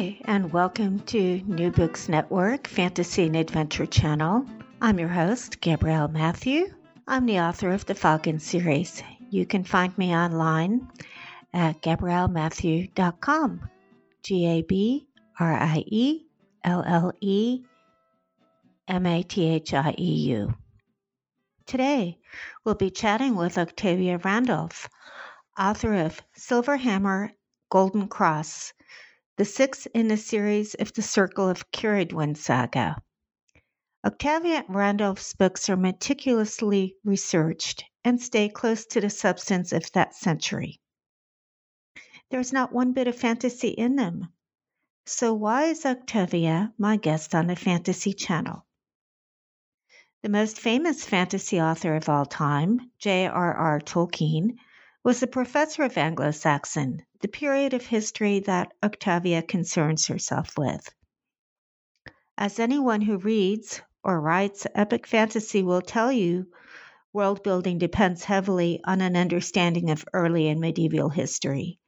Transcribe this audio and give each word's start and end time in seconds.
Hi, 0.00 0.16
and 0.24 0.50
welcome 0.50 1.00
to 1.00 1.42
New 1.44 1.70
Books 1.70 2.08
Network 2.08 2.66
Fantasy 2.66 3.26
and 3.26 3.36
Adventure 3.36 3.84
Channel. 3.84 4.46
I'm 4.80 4.98
your 4.98 5.10
host, 5.10 5.60
Gabrielle 5.60 6.08
Mathieu. 6.08 6.72
I'm 7.06 7.26
the 7.26 7.40
author 7.40 7.70
of 7.70 7.84
the 7.84 7.94
Falcon 7.94 8.38
series. 8.38 9.02
You 9.28 9.44
can 9.44 9.62
find 9.62 9.96
me 9.98 10.16
online 10.16 10.88
at 11.52 11.82
gabriellemathieu.com. 11.82 13.68
G 14.22 14.46
A 14.46 14.62
B 14.62 15.06
R 15.38 15.52
I 15.52 15.84
E 15.86 16.24
L 16.64 16.82
L 16.86 17.12
E 17.20 17.60
M 18.88 19.04
A 19.04 19.22
T 19.22 19.48
H 19.48 19.74
I 19.74 19.94
E 19.98 20.14
U. 20.30 20.54
Today, 21.66 22.18
we'll 22.64 22.74
be 22.74 22.90
chatting 22.90 23.36
with 23.36 23.58
Octavia 23.58 24.16
Randolph, 24.16 24.88
author 25.58 25.92
of 25.92 26.22
Silverhammer 26.38 27.32
Golden 27.68 28.08
Cross 28.08 28.72
the 29.40 29.44
sixth 29.46 29.86
in 29.94 30.10
a 30.10 30.18
series 30.18 30.74
of 30.74 30.92
the 30.92 31.00
Circle 31.00 31.48
of 31.48 31.64
Ceridwen 31.72 32.36
saga. 32.36 33.00
Octavia 34.04 34.66
Randolph's 34.68 35.32
books 35.32 35.70
are 35.70 35.78
meticulously 35.78 36.96
researched 37.04 37.86
and 38.04 38.20
stay 38.20 38.50
close 38.50 38.84
to 38.84 39.00
the 39.00 39.08
substance 39.08 39.72
of 39.72 39.90
that 39.92 40.14
century. 40.14 40.78
There's 42.28 42.52
not 42.52 42.74
one 42.74 42.92
bit 42.92 43.08
of 43.08 43.16
fantasy 43.16 43.68
in 43.68 43.96
them. 43.96 44.30
So, 45.06 45.32
why 45.32 45.68
is 45.68 45.86
Octavia 45.86 46.74
my 46.76 46.98
guest 46.98 47.34
on 47.34 47.46
the 47.46 47.56
Fantasy 47.56 48.12
Channel? 48.12 48.66
The 50.22 50.28
most 50.28 50.60
famous 50.60 51.06
fantasy 51.06 51.58
author 51.58 51.96
of 51.96 52.10
all 52.10 52.26
time, 52.26 52.90
J.R.R. 52.98 53.80
Tolkien, 53.80 54.58
was 55.02 55.22
a 55.22 55.26
professor 55.26 55.82
of 55.84 55.96
Anglo 55.96 56.30
Saxon, 56.30 57.06
the 57.20 57.28
period 57.28 57.74
of 57.74 57.86
history 57.86 58.40
that 58.40 58.72
Octavia 58.82 59.42
concerns 59.42 60.06
herself 60.06 60.56
with. 60.56 60.88
As 62.36 62.58
anyone 62.58 63.02
who 63.02 63.18
reads 63.18 63.82
or 64.02 64.20
writes 64.20 64.66
epic 64.74 65.06
fantasy 65.06 65.62
will 65.62 65.82
tell 65.82 66.10
you, 66.10 66.46
world 67.12 67.42
building 67.42 67.78
depends 67.78 68.24
heavily 68.24 68.80
on 68.84 69.00
an 69.00 69.16
understanding 69.16 69.90
of 69.90 70.04
early 70.12 70.48
and 70.48 70.60
medieval 70.60 71.10
history. 71.10 71.78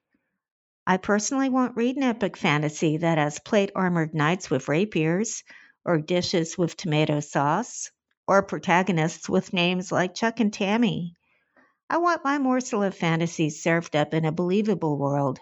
I 0.87 0.97
personally 0.97 1.49
won't 1.49 1.77
read 1.77 1.97
an 1.97 2.03
epic 2.03 2.37
fantasy 2.37 2.99
that 2.99 3.17
has 3.17 3.39
plate 3.39 3.71
armored 3.75 4.15
knights 4.15 4.51
with 4.51 4.69
rapiers, 4.69 5.45
or 5.85 5.99
dishes 5.99 6.59
with 6.59 6.77
tomato 6.77 7.21
sauce, 7.21 7.91
or 8.27 8.43
protagonists 8.43 9.29
with 9.29 9.53
names 9.53 9.91
like 9.91 10.15
Chuck 10.15 10.41
and 10.41 10.53
Tammy. 10.53 11.15
I 11.93 11.99
want 11.99 12.25
my 12.25 12.39
morsel 12.39 12.83
of 12.83 12.95
fantasy 12.95 13.51
served 13.51 13.95
up 13.95 14.15
in 14.15 14.25
a 14.25 14.33
believable 14.33 14.97
world, 14.97 15.39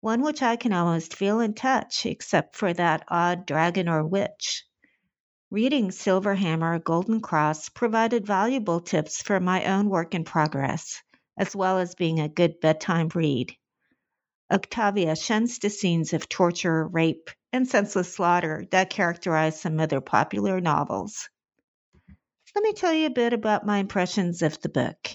one 0.00 0.22
which 0.22 0.40
I 0.40 0.54
can 0.54 0.72
almost 0.72 1.16
feel 1.16 1.40
and 1.40 1.56
touch, 1.56 2.06
except 2.06 2.54
for 2.54 2.72
that 2.72 3.02
odd 3.08 3.46
dragon 3.46 3.88
or 3.88 4.06
witch. 4.06 4.64
Reading 5.50 5.90
Silverhammer 5.90 6.84
Golden 6.84 7.20
Cross 7.20 7.70
provided 7.70 8.24
valuable 8.24 8.78
tips 8.80 9.22
for 9.22 9.40
my 9.40 9.64
own 9.64 9.88
work 9.88 10.14
in 10.14 10.22
progress, 10.22 11.02
as 11.36 11.56
well 11.56 11.80
as 11.80 11.96
being 11.96 12.20
a 12.20 12.28
good 12.28 12.60
bedtime 12.60 13.08
read. 13.12 13.52
Octavia 14.52 15.16
shuns 15.16 15.58
the 15.58 15.68
scenes 15.68 16.12
of 16.12 16.28
torture, 16.28 16.86
rape, 16.86 17.28
and 17.52 17.66
senseless 17.66 18.14
slaughter 18.14 18.68
that 18.70 18.90
characterize 18.90 19.60
some 19.60 19.80
other 19.80 20.00
popular 20.00 20.60
novels. 20.60 21.28
Let 22.54 22.62
me 22.62 22.72
tell 22.72 22.92
you 22.92 23.06
a 23.06 23.10
bit 23.10 23.32
about 23.32 23.66
my 23.66 23.78
impressions 23.78 24.42
of 24.42 24.60
the 24.60 24.68
book 24.68 25.10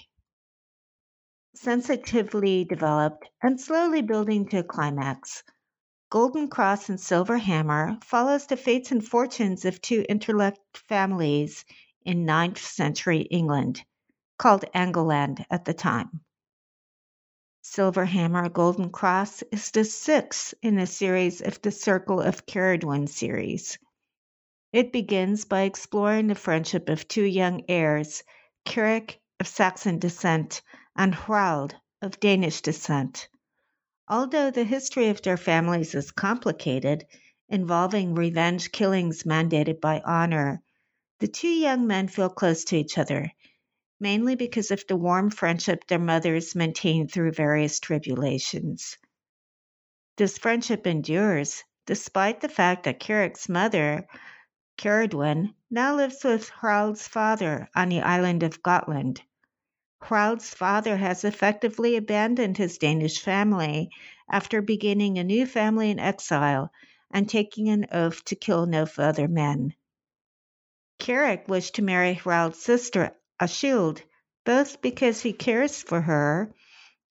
sensitively 1.60 2.64
developed 2.64 3.28
and 3.42 3.60
slowly 3.60 4.02
building 4.02 4.48
to 4.48 4.60
a 4.60 4.64
climax. 4.64 5.44
Golden 6.10 6.48
Cross 6.48 6.90
and 6.90 7.00
Silver 7.00 7.38
Hammer 7.38 7.98
follows 8.04 8.46
the 8.46 8.56
fates 8.56 8.92
and 8.92 9.06
fortunes 9.06 9.66
of 9.66 9.82
two 9.82 10.06
interlocked 10.08 10.78
families 10.78 11.66
in 12.06 12.26
9th 12.26 12.60
century 12.60 13.22
England, 13.22 13.84
called 14.38 14.64
Angleland 14.74 15.46
at 15.50 15.66
the 15.66 15.74
time. 15.74 16.22
Silver 17.62 18.06
Hammer 18.06 18.48
Golden 18.48 18.90
Cross 18.90 19.44
is 19.52 19.72
the 19.72 19.84
sixth 19.84 20.54
in 20.62 20.78
a 20.78 20.88
series 20.88 21.42
of 21.42 21.62
the 21.62 21.72
Circle 21.72 22.22
of 22.22 22.46
Ceridwen 22.46 23.08
series. 23.08 23.78
It 24.72 24.94
begins 24.94 25.44
by 25.44 25.64
exploring 25.64 26.28
the 26.28 26.36
friendship 26.36 26.88
of 26.88 27.08
two 27.08 27.26
young 27.26 27.64
heirs, 27.68 28.24
Ceric 28.66 29.20
of 29.40 29.48
Saxon 29.48 30.00
descent 30.00 30.62
and 30.98 31.14
Hrald 31.14 31.76
of 32.02 32.20
Danish 32.20 32.62
descent. 32.62 33.30
Although 34.08 34.52
the 34.52 34.64
history 34.64 35.10
of 35.10 35.22
their 35.22 35.38
families 35.38 35.94
is 35.94 36.12
complicated, 36.12 37.06
involving 37.50 38.16
revenge 38.16 38.72
killings 38.72 39.24
mandated 39.24 39.80
by 39.80 40.02
honor, 40.04 40.62
the 41.20 41.28
two 41.28 41.48
young 41.48 41.88
men 41.88 42.08
feel 42.08 42.30
close 42.30 42.64
to 42.66 42.78
each 42.78 42.98
other, 42.98 43.32
mainly 44.00 44.36
because 44.36 44.72
of 44.72 44.84
the 44.88 44.96
warm 44.96 45.30
friendship 45.30 45.86
their 45.88 46.00
mothers 46.00 46.56
maintained 46.56 47.12
through 47.12 47.32
various 47.32 47.80
tribulations. 47.80 48.98
This 50.18 50.38
friendship 50.38 50.88
endures 50.88 51.64
despite 51.86 52.42
the 52.42 52.50
fact 52.50 52.84
that 52.84 53.02
Ceric's 53.02 53.48
mother, 53.48 54.08
Ceridwen, 54.78 55.54
now 55.70 55.96
lives 55.96 56.24
with 56.24 56.50
Hrald's 56.50 57.08
father 57.08 57.70
on 57.76 57.90
the 57.90 58.02
island 58.02 58.44
of 58.44 58.64
Gotland. 58.64 59.22
Hrald's 60.00 60.54
father 60.54 60.96
has 60.96 61.24
effectively 61.24 61.96
abandoned 61.96 62.56
his 62.58 62.78
Danish 62.78 63.20
family 63.20 63.90
after 64.30 64.62
beginning 64.62 65.18
a 65.18 65.24
new 65.24 65.48
family 65.48 65.90
in 65.90 65.98
exile 65.98 66.72
and 67.10 67.28
taking 67.28 67.70
an 67.70 67.88
oath 67.92 68.24
to 68.26 68.36
kill 68.36 68.68
no 68.68 68.86
further 68.86 69.28
men. 69.28 69.74
Ceric 71.00 71.48
wished 71.48 71.74
to 71.76 71.82
marry 71.82 72.14
Hrald's 72.14 72.60
sister, 72.60 73.16
Ashild, 73.42 74.04
both 74.46 74.84
because 74.84 75.22
he 75.22 75.34
cares 75.34 75.82
for 75.82 76.02
her 76.02 76.54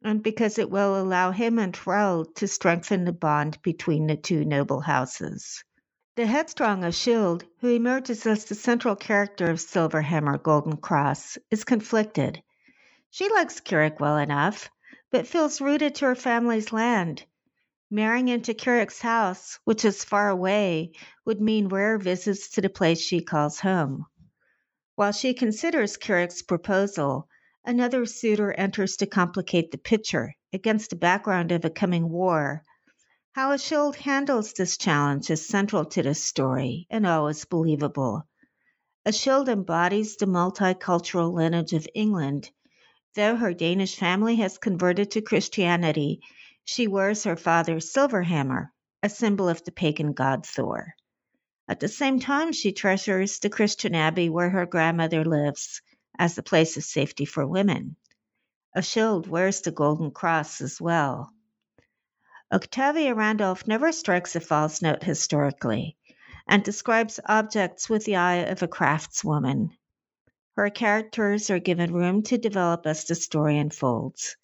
and 0.03 0.23
because 0.23 0.57
it 0.57 0.71
will 0.71 1.01
allow 1.01 1.33
him 1.33 1.59
and 1.59 1.75
Hrald 1.75 2.37
to 2.37 2.47
strengthen 2.47 3.05
the 3.05 3.13
bond 3.13 3.61
between 3.63 4.07
the 4.07 4.17
two 4.17 4.45
noble 4.45 4.81
houses. 4.81 5.65
The 6.15 6.27
headstrong 6.27 6.85
Ashild, 6.85 7.43
who 7.61 7.69
emerges 7.69 8.27
as 8.27 8.45
the 8.45 8.55
central 8.55 8.95
character 8.95 9.51
of 9.51 9.59
Silverhammer 9.59 10.41
Golden 10.41 10.77
Cross, 10.77 11.37
is 11.51 11.65
conflicted. 11.65 12.43
She 13.09 13.29
likes 13.31 13.61
Ceric 13.61 14.01
well 14.01 14.17
enough, 14.17 14.69
but 15.13 15.29
feels 15.29 15.61
rooted 15.61 15.95
to 15.95 16.07
her 16.07 16.15
family's 16.17 16.73
land. 16.73 17.25
Marrying 17.89 18.27
into 18.27 18.53
Ceric's 18.53 19.01
house, 19.01 19.61
which 19.63 19.85
is 19.85 20.03
far 20.03 20.29
away, 20.29 20.91
would 21.25 21.41
mean 21.41 21.69
rare 21.69 21.99
visits 21.99 22.51
to 22.51 22.61
the 22.61 22.69
place 22.69 23.01
she 23.01 23.21
calls 23.21 23.61
home. 23.61 24.07
While 24.97 25.13
she 25.13 25.35
considers 25.35 25.97
Ceric's 25.97 26.43
proposal, 26.43 27.29
another 27.65 28.07
suitor 28.07 28.51
enters 28.53 28.97
to 28.97 29.07
complicate 29.07 29.71
the 29.71 29.79
picture 29.79 30.35
against 30.53 30.91
the 30.91 30.97
background 30.97 31.53
of 31.53 31.65
a 31.65 31.71
coming 31.71 32.09
war. 32.11 32.65
How 33.35 33.53
Ashild 33.53 33.95
handles 33.95 34.53
this 34.53 34.77
challenge 34.77 35.31
is 35.31 35.47
central 35.47 35.85
to 35.85 36.03
this 36.03 36.25
story 36.25 36.89
and 36.91 37.07
always 37.07 37.45
believable. 37.45 38.27
Ashild 39.07 39.49
embodies 39.49 40.17
the 40.17 40.27
multicultural 40.27 41.33
lineage 41.33 41.73
of 41.73 41.87
England 41.95 42.51
Though 43.17 43.37
her 43.37 43.55
Danish 43.55 43.97
family 43.97 44.37
has 44.37 44.59
converted 44.59 45.13
to 45.13 45.23
Christianity, 45.23 46.21
she 46.65 46.87
wears 46.87 47.25
her 47.25 47.35
father's 47.35 47.91
silver 47.91 48.23
hammer, 48.23 48.75
a 49.03 49.09
symbol 49.09 49.49
of 49.49 49.65
the 49.65 49.73
pagan 49.73 50.13
god 50.13 50.45
Thor. 50.45 50.95
At 51.67 51.81
the 51.81 51.89
same 51.89 52.21
time, 52.21 52.53
she 52.53 52.73
treasures 52.73 53.39
the 53.39 53.49
Christian 53.49 53.95
abbey 53.95 54.29
where 54.29 54.51
her 54.51 54.67
grandmother 54.67 55.25
lives 55.25 55.81
as 56.19 56.37
a 56.37 56.43
place 56.43 56.77
of 56.77 56.85
safety 56.85 57.25
for 57.25 57.47
women. 57.47 57.97
Ashild 58.77 59.27
wears 59.29 59.63
the 59.63 59.71
golden 59.71 60.11
cross 60.11 60.61
as 60.61 60.79
well. 60.79 61.33
Octavia 62.53 63.15
Randolph 63.15 63.67
never 63.67 63.93
strikes 63.93 64.37
a 64.37 64.41
false 64.41 64.83
note 64.83 65.03
historically 65.03 65.97
and 66.47 66.63
describes 66.63 67.19
objects 67.25 67.89
with 67.89 68.05
the 68.05 68.17
eye 68.17 68.45
of 68.45 68.63
a 68.63 68.69
craftswoman. 68.69 69.71
Her 70.57 70.71
characters 70.71 71.51
are 71.51 71.59
given 71.59 71.93
room 71.93 72.23
to 72.23 72.39
develop 72.39 72.87
as 72.87 73.05
the 73.05 73.15
story 73.15 73.59
unfolds. 73.59 74.37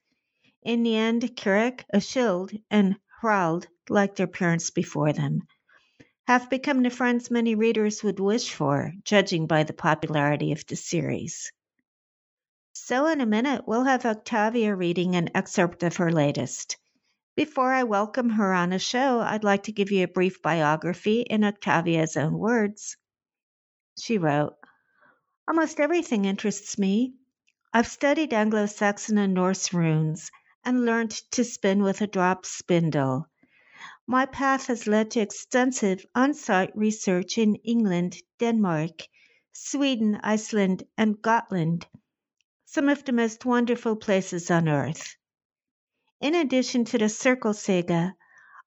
In 0.62 0.82
the 0.82 0.94
end, 0.94 1.22
Ceric, 1.22 1.84
Ashild, 1.92 2.54
and 2.70 2.96
Hrald, 3.22 3.66
like 3.88 4.16
their 4.16 4.26
parents 4.26 4.68
before 4.68 5.14
them, 5.14 5.40
have 6.26 6.50
become 6.50 6.82
the 6.82 6.90
friends 6.90 7.30
many 7.30 7.54
readers 7.54 8.02
would 8.02 8.20
wish 8.20 8.52
for, 8.52 8.92
judging 9.04 9.46
by 9.46 9.62
the 9.62 9.72
popularity 9.72 10.52
of 10.52 10.66
the 10.66 10.76
series. 10.76 11.50
So, 12.74 13.06
in 13.06 13.22
a 13.22 13.26
minute, 13.26 13.66
we'll 13.66 13.84
have 13.84 14.04
Octavia 14.04 14.74
reading 14.74 15.16
an 15.16 15.30
excerpt 15.34 15.82
of 15.82 15.96
her 15.96 16.12
latest. 16.12 16.76
Before 17.36 17.72
I 17.72 17.84
welcome 17.84 18.28
her 18.28 18.52
on 18.52 18.68
the 18.68 18.78
show, 18.78 19.20
I'd 19.20 19.44
like 19.44 19.62
to 19.62 19.72
give 19.72 19.90
you 19.90 20.04
a 20.04 20.08
brief 20.08 20.42
biography 20.42 21.22
in 21.22 21.42
Octavia's 21.42 22.18
own 22.18 22.38
words. 22.38 22.98
She 23.98 24.18
wrote, 24.18 24.56
Almost 25.48 25.80
everything 25.80 26.24
interests 26.24 26.78
me. 26.78 27.14
I've 27.72 27.88
studied 27.88 28.32
Anglo 28.32 28.66
Saxon 28.66 29.18
and 29.18 29.34
Norse 29.34 29.72
runes 29.72 30.30
and 30.64 30.84
learned 30.84 31.10
to 31.32 31.42
spin 31.42 31.82
with 31.82 32.00
a 32.00 32.06
drop 32.06 32.46
spindle. 32.46 33.28
My 34.06 34.26
path 34.26 34.66
has 34.66 34.86
led 34.86 35.10
to 35.12 35.20
extensive 35.20 36.06
on 36.14 36.34
site 36.34 36.70
research 36.76 37.38
in 37.38 37.56
England, 37.56 38.18
Denmark, 38.38 39.08
Sweden, 39.52 40.20
Iceland, 40.22 40.84
and 40.96 41.20
Gotland, 41.20 41.86
some 42.64 42.88
of 42.88 43.04
the 43.04 43.12
most 43.12 43.44
wonderful 43.44 43.96
places 43.96 44.48
on 44.48 44.68
earth. 44.68 45.16
In 46.20 46.36
addition 46.36 46.84
to 46.84 46.98
the 46.98 47.08
Circle 47.08 47.54
Saga, 47.54 48.14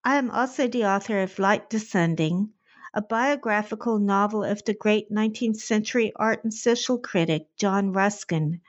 I 0.03 0.17
am 0.17 0.29
also 0.29 0.67
the 0.67 0.83
author 0.85 1.21
of 1.21 1.39
Light 1.39 1.69
Descending, 1.69 2.51
a 2.97 3.01
biographical 3.01 3.99
novel 3.99 4.41
of 4.41 4.63
the 4.63 4.73
great 4.73 5.11
19th 5.11 5.57
century 5.57 6.13
art 6.15 6.41
and 6.45 6.53
social 6.53 6.97
critic 6.97 7.45
John 7.57 7.91
Ruskin, 7.91 8.61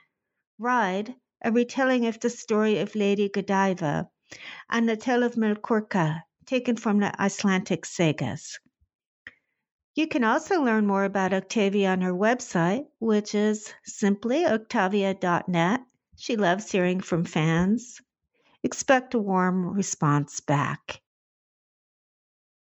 Ride, 0.59 1.15
a 1.41 1.49
retelling 1.49 2.07
of 2.07 2.19
the 2.19 2.29
story 2.29 2.79
of 2.79 2.93
Lady 2.93 3.29
Godiva, 3.29 4.09
and 4.69 4.89
the 4.89 4.97
tale 4.97 5.23
of 5.23 5.35
Melkorka, 5.35 6.23
taken 6.45 6.75
from 6.75 6.99
the 6.99 7.21
Icelandic 7.21 7.85
sagas. 7.85 8.59
You 9.95 10.09
can 10.09 10.25
also 10.25 10.61
learn 10.61 10.85
more 10.85 11.05
about 11.05 11.33
Octavia 11.33 11.91
on 11.91 12.01
her 12.01 12.13
website, 12.13 12.85
which 12.99 13.33
is 13.33 13.73
simply 13.85 14.45
octavia.net. 14.45 15.81
She 16.17 16.35
loves 16.35 16.69
hearing 16.69 16.99
from 16.99 17.23
fans. 17.23 18.01
Expect 18.61 19.13
a 19.13 19.19
warm 19.19 19.67
response 19.67 20.41
back. 20.41 21.01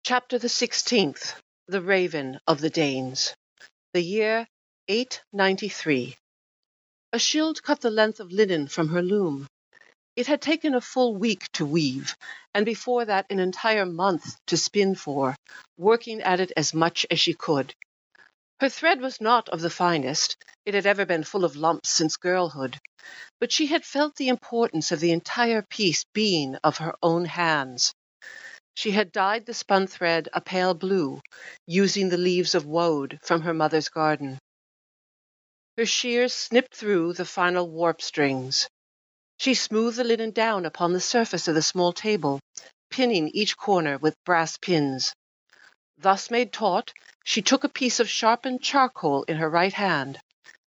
Chapter 0.05 0.39
the 0.39 0.49
Sixteenth 0.49 1.35
The 1.71 1.83
Raven 1.83 2.41
of 2.47 2.63
the 2.63 2.71
Danes. 2.71 3.35
The 3.93 4.01
year 4.01 4.47
893. 4.89 6.17
Ashild 7.13 7.63
cut 7.63 7.83
the 7.83 7.91
length 7.91 8.21
of 8.21 8.33
linen 8.33 8.69
from 8.69 8.89
her 8.89 9.03
loom. 9.03 9.47
It 10.17 10.29
had 10.29 10.41
taken 10.41 10.75
a 10.75 10.81
full 10.81 11.15
week 11.15 11.53
to 11.53 11.67
weave, 11.67 12.17
and 12.55 12.65
before 12.65 13.05
that 13.05 13.27
an 13.29 13.39
entire 13.39 13.85
month 13.85 14.39
to 14.47 14.57
spin 14.57 14.95
for, 14.95 15.37
working 15.77 16.23
at 16.23 16.41
it 16.41 16.53
as 16.57 16.73
much 16.73 17.05
as 17.11 17.21
she 17.21 17.35
could. 17.35 17.75
Her 18.61 18.71
thread 18.71 19.03
was 19.03 19.21
not 19.21 19.51
of 19.51 19.61
the 19.61 19.69
finest, 19.69 20.39
it 20.65 20.73
had 20.73 20.87
ever 20.87 21.05
been 21.05 21.23
full 21.23 21.45
of 21.45 21.55
lumps 21.55 21.91
since 21.91 22.17
girlhood, 22.17 22.79
but 23.41 23.53
she 23.53 23.67
had 23.67 23.85
felt 23.85 24.17
the 24.17 24.29
importance 24.29 24.91
of 24.91 25.01
the 25.01 25.13
entire 25.13 25.61
piece 25.61 26.07
being 26.15 26.57
of 26.65 26.79
her 26.79 26.95
own 27.03 27.27
hands. 27.27 27.93
She 28.79 28.93
had 28.93 29.11
dyed 29.11 29.45
the 29.45 29.55
spun 29.55 29.89
thread 29.89 30.29
a 30.33 30.41
pale 30.41 30.73
blue, 30.73 31.21
using 31.67 32.11
the 32.11 32.17
leaves 32.17 32.55
of 32.55 32.65
woad 32.65 33.19
from 33.25 33.43
her 33.43 33.53
mother's 33.53 33.89
garden. 33.89 34.39
Her 35.77 35.85
shears 35.85 36.33
snipped 36.33 36.77
through 36.77 37.15
the 37.15 37.25
final 37.25 37.69
warp 37.69 38.01
strings. 38.01 38.69
She 39.37 39.55
smoothed 39.55 39.97
the 39.99 40.05
linen 40.05 40.31
down 40.31 40.65
upon 40.65 40.93
the 40.93 41.01
surface 41.01 41.49
of 41.49 41.57
the 41.57 41.61
small 41.61 41.93
table, 41.93 42.39
pinning 42.89 43.31
each 43.35 43.57
corner 43.57 43.99
with 43.99 44.15
brass 44.25 44.57
pins. 44.59 45.13
Thus 45.97 46.31
made 46.31 46.53
taut, 46.53 46.93
she 47.25 47.43
took 47.43 47.65
a 47.65 47.69
piece 47.69 47.99
of 47.99 48.09
sharpened 48.09 48.63
charcoal 48.63 49.25
in 49.25 49.39
her 49.39 49.51
right 49.51 49.73
hand 49.73 50.21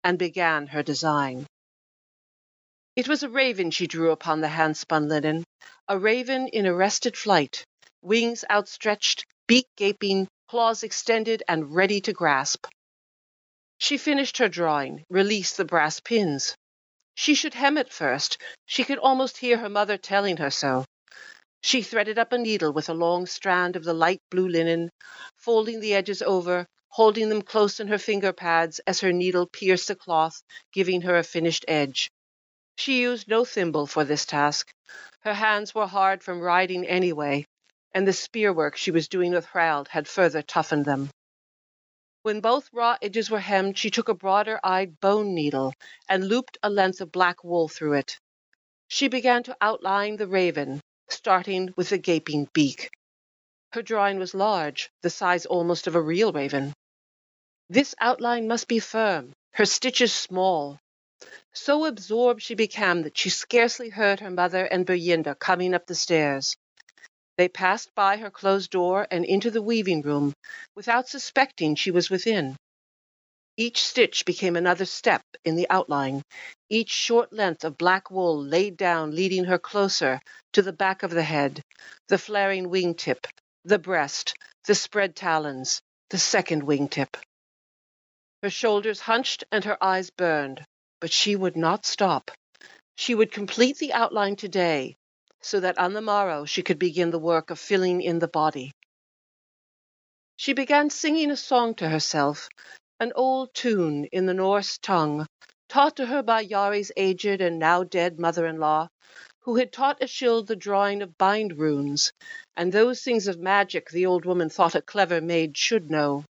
and 0.06 0.18
began 0.18 0.68
her 0.68 0.82
design. 0.82 1.46
It 2.96 3.10
was 3.10 3.22
a 3.24 3.30
raven 3.30 3.70
she 3.70 3.86
drew 3.86 4.12
upon 4.12 4.40
the 4.40 4.48
hand-spun 4.48 5.10
linen, 5.10 5.44
a 5.90 6.00
raven 6.00 6.48
in 6.48 6.66
arrested 6.66 7.18
flight, 7.18 7.66
wings 8.02 8.46
outstretched, 8.50 9.26
beak 9.48 9.68
gaping, 9.76 10.28
claws 10.48 10.84
extended 10.84 11.44
and 11.48 11.76
ready 11.76 12.02
to 12.02 12.14
grasp. 12.14 12.68
She 13.80 13.98
finished 13.98 14.38
her 14.38 14.48
drawing, 14.48 15.04
released 15.10 15.58
the 15.58 15.66
brass 15.66 16.00
pins. 16.00 16.56
She 17.16 17.36
should 17.36 17.54
hem 17.54 17.78
it 17.78 17.92
first. 17.92 18.38
She 18.66 18.84
could 18.84 19.00
almost 19.00 19.38
hear 19.38 19.58
her 19.58 19.70
mother 19.70 19.98
telling 19.98 20.38
her 20.38 20.52
so. 20.52 20.86
She 21.62 21.82
threaded 21.82 22.20
up 22.20 22.32
a 22.32 22.38
needle 22.38 22.72
with 22.72 22.90
a 22.90 22.94
long 22.94 23.26
strand 23.26 23.76
of 23.76 23.84
the 23.84 23.94
light 23.94 24.22
blue 24.30 24.48
linen, 24.48 24.90
folding 25.36 25.80
the 25.80 25.96
edges 25.96 26.22
over, 26.22 26.68
holding 26.90 27.30
them 27.30 27.42
close 27.42 27.80
in 27.80 27.88
her 27.88 27.98
finger 27.98 28.32
pads 28.32 28.80
as 28.88 29.02
her 29.02 29.12
needle 29.12 29.48
pierced 29.48 29.88
the 29.88 29.96
cloth, 29.96 30.44
giving 30.72 31.02
her 31.02 31.18
a 31.18 31.24
finished 31.24 31.66
edge. 31.68 32.10
She 32.78 33.02
used 33.02 33.28
no 33.28 33.44
thimble 33.44 33.88
for 33.88 34.04
this 34.06 34.26
task. 34.26 34.72
Her 35.22 35.34
hands 35.34 35.74
were 35.76 35.88
hard 35.88 36.24
from 36.24 36.40
riding 36.40 36.86
anyway, 36.88 37.46
and 37.98 38.08
the 38.08 38.14
spear 38.14 38.54
work 38.54 38.78
she 38.78 38.92
was 38.92 39.08
doing 39.08 39.32
with 39.32 39.48
Hrald 39.48 39.88
had 39.88 40.08
further 40.08 40.44
toughened 40.44 40.86
them. 40.86 41.10
When 42.22 42.42
both 42.42 42.70
raw 42.72 42.96
edges 43.02 43.32
were 43.32 43.40
hemmed, 43.40 43.76
she 43.76 43.90
took 43.90 44.08
a 44.08 44.14
broader 44.14 44.60
eyed 44.64 45.00
bone 45.00 45.34
needle 45.34 45.74
and 46.08 46.28
looped 46.28 46.60
a 46.62 46.70
length 46.70 47.02
of 47.02 47.12
black 47.12 47.44
wool 47.44 47.68
through 47.68 47.94
it. 47.94 48.20
She 48.88 49.08
began 49.08 49.42
to 49.46 49.58
outline 49.60 50.18
the 50.18 50.28
raven, 50.28 50.80
starting 51.10 51.74
with 51.76 51.90
the 51.90 51.98
gaping 51.98 52.48
beak. 52.54 52.92
Her 53.72 53.82
drawing 53.82 54.20
was 54.20 54.36
large, 54.36 54.92
the 55.02 55.10
size 55.10 55.48
almost 55.48 55.88
of 55.88 55.96
a 55.96 56.02
real 56.14 56.32
raven. 56.32 56.74
This 57.68 57.96
outline 58.00 58.48
must 58.48 58.68
be 58.68 58.78
firm, 58.78 59.34
her 59.54 59.66
stitches 59.66 60.14
small. 60.14 60.78
So 61.52 61.86
absorbed 61.86 62.44
she 62.44 62.54
became 62.54 63.02
that 63.02 63.18
she 63.18 63.32
scarcely 63.32 63.90
heard 63.90 64.20
her 64.20 64.30
mother 64.30 64.66
and 64.66 64.86
Berinda 64.86 65.34
coming 65.34 65.74
up 65.74 65.88
the 65.88 65.96
stairs. 65.96 66.56
They 67.38 67.48
passed 67.48 67.94
by 67.96 68.18
her 68.18 68.32
closed 68.32 68.72
door 68.72 69.08
and 69.12 69.24
into 69.24 69.52
the 69.52 69.62
weaving 69.62 70.02
room 70.02 70.34
without 70.76 71.08
suspecting 71.08 71.76
she 71.76 71.92
was 71.92 72.10
within. 72.10 72.58
Each 73.56 73.82
stitch 73.84 74.26
became 74.26 74.56
another 74.56 74.86
step 74.86 75.22
in 75.44 75.56
the 75.56 75.68
outline, 75.70 76.22
each 76.70 76.92
short 76.92 77.34
length 77.34 77.64
of 77.64 77.78
black 77.78 78.12
wool 78.12 78.44
laid 78.44 78.78
down 78.78 79.16
leading 79.16 79.46
her 79.46 79.58
closer 79.58 80.20
to 80.54 80.62
the 80.62 80.74
back 80.74 81.02
of 81.02 81.12
the 81.12 81.24
head, 81.24 81.62
the 82.08 82.20
flaring 82.20 82.70
wing 82.70 82.94
tip, 82.94 83.26
the 83.66 83.80
breast, 83.80 84.36
the 84.66 84.76
spread 84.76 85.16
talons, 85.16 85.82
the 86.12 86.20
second 86.20 86.64
wing 86.64 86.88
tip. 86.88 87.18
Her 88.44 88.50
shoulders 88.52 89.00
hunched 89.00 89.44
and 89.52 89.64
her 89.66 89.84
eyes 89.84 90.12
burned, 90.12 90.64
but 91.02 91.12
she 91.12 91.36
would 91.36 91.56
not 91.56 91.86
stop. 91.86 92.30
She 92.96 93.16
would 93.16 93.32
complete 93.32 93.78
the 93.78 93.94
outline 93.94 94.36
today, 94.36 94.97
so 95.42 95.60
that 95.60 95.78
on 95.78 95.94
the 95.94 96.02
morrow 96.02 96.46
she 96.46 96.64
could 96.64 96.80
begin 96.80 97.12
the 97.12 97.20
work 97.20 97.50
of 97.50 97.60
filling 97.60 98.02
in 98.02 98.20
the 98.20 98.28
body. 98.28 98.72
She 100.36 100.54
began 100.54 100.90
singing 100.90 101.32
a 101.32 101.38
song 101.38 101.74
to 101.76 101.90
herself, 101.90 102.48
an 103.00 103.12
old 103.16 103.54
tune 103.54 104.06
in 104.12 104.26
the 104.26 104.34
Norse 104.34 104.78
tongue, 104.78 105.26
taught 105.70 105.96
to 105.98 106.06
her 106.06 106.24
by 106.24 106.42
Yari's 106.42 106.92
aged 106.96 107.42
and 107.42 107.60
now 107.60 107.84
dead 107.84 108.20
mother-in-law, 108.20 108.88
who 109.42 109.56
had 109.56 109.72
taught 109.72 110.02
Ashild 110.02 110.48
the 110.48 110.56
drawing 110.56 111.02
of 111.02 111.18
bind 111.18 111.58
runes, 111.58 112.12
and 112.56 112.72
those 112.72 113.02
things 113.02 113.28
of 113.28 113.40
magic 113.40 113.90
the 113.90 114.06
old 114.06 114.26
woman 114.26 114.50
thought 114.50 114.76
a 114.76 114.82
clever 114.82 115.22
maid 115.22 115.58
should 115.58 115.90
know. 115.90 116.26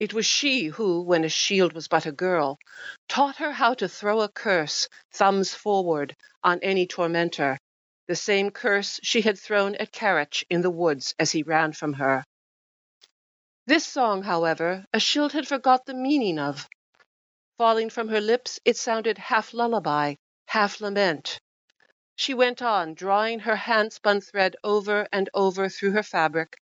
It 0.00 0.14
was 0.14 0.26
she 0.26 0.66
who, 0.66 1.02
when 1.02 1.24
Ashild 1.24 1.72
was 1.72 1.88
but 1.88 2.06
a 2.06 2.12
girl, 2.12 2.58
taught 3.08 3.36
her 3.36 3.52
how 3.52 3.74
to 3.74 3.88
throw 3.88 4.20
a 4.20 4.28
curse, 4.28 4.88
thumbs 5.12 5.52
forward, 5.52 6.14
on 6.42 6.60
any 6.62 6.86
tormentor, 6.86 7.58
the 8.08 8.16
same 8.16 8.50
curse 8.50 8.98
she 9.02 9.20
had 9.20 9.38
thrown 9.38 9.74
at 9.76 9.92
Carach 9.92 10.42
in 10.50 10.62
the 10.62 10.70
woods 10.70 11.14
as 11.18 11.30
he 11.30 11.42
ran 11.42 11.72
from 11.72 11.92
her. 11.92 12.24
This 13.66 13.86
song, 13.86 14.22
however, 14.22 14.86
Ashild 14.94 15.32
had 15.32 15.46
forgot 15.46 15.84
the 15.84 15.94
meaning 15.94 16.38
of. 16.38 16.66
Falling 17.58 17.90
from 17.90 18.08
her 18.08 18.20
lips, 18.20 18.58
it 18.64 18.78
sounded 18.78 19.18
half 19.18 19.52
lullaby, 19.52 20.14
half 20.46 20.80
lament. 20.80 21.38
She 22.16 22.32
went 22.32 22.62
on, 22.62 22.94
drawing 22.94 23.40
her 23.40 23.56
hand-spun 23.56 24.22
thread 24.22 24.56
over 24.64 25.06
and 25.12 25.28
over 25.34 25.68
through 25.68 25.92
her 25.92 26.02
fabric, 26.02 26.56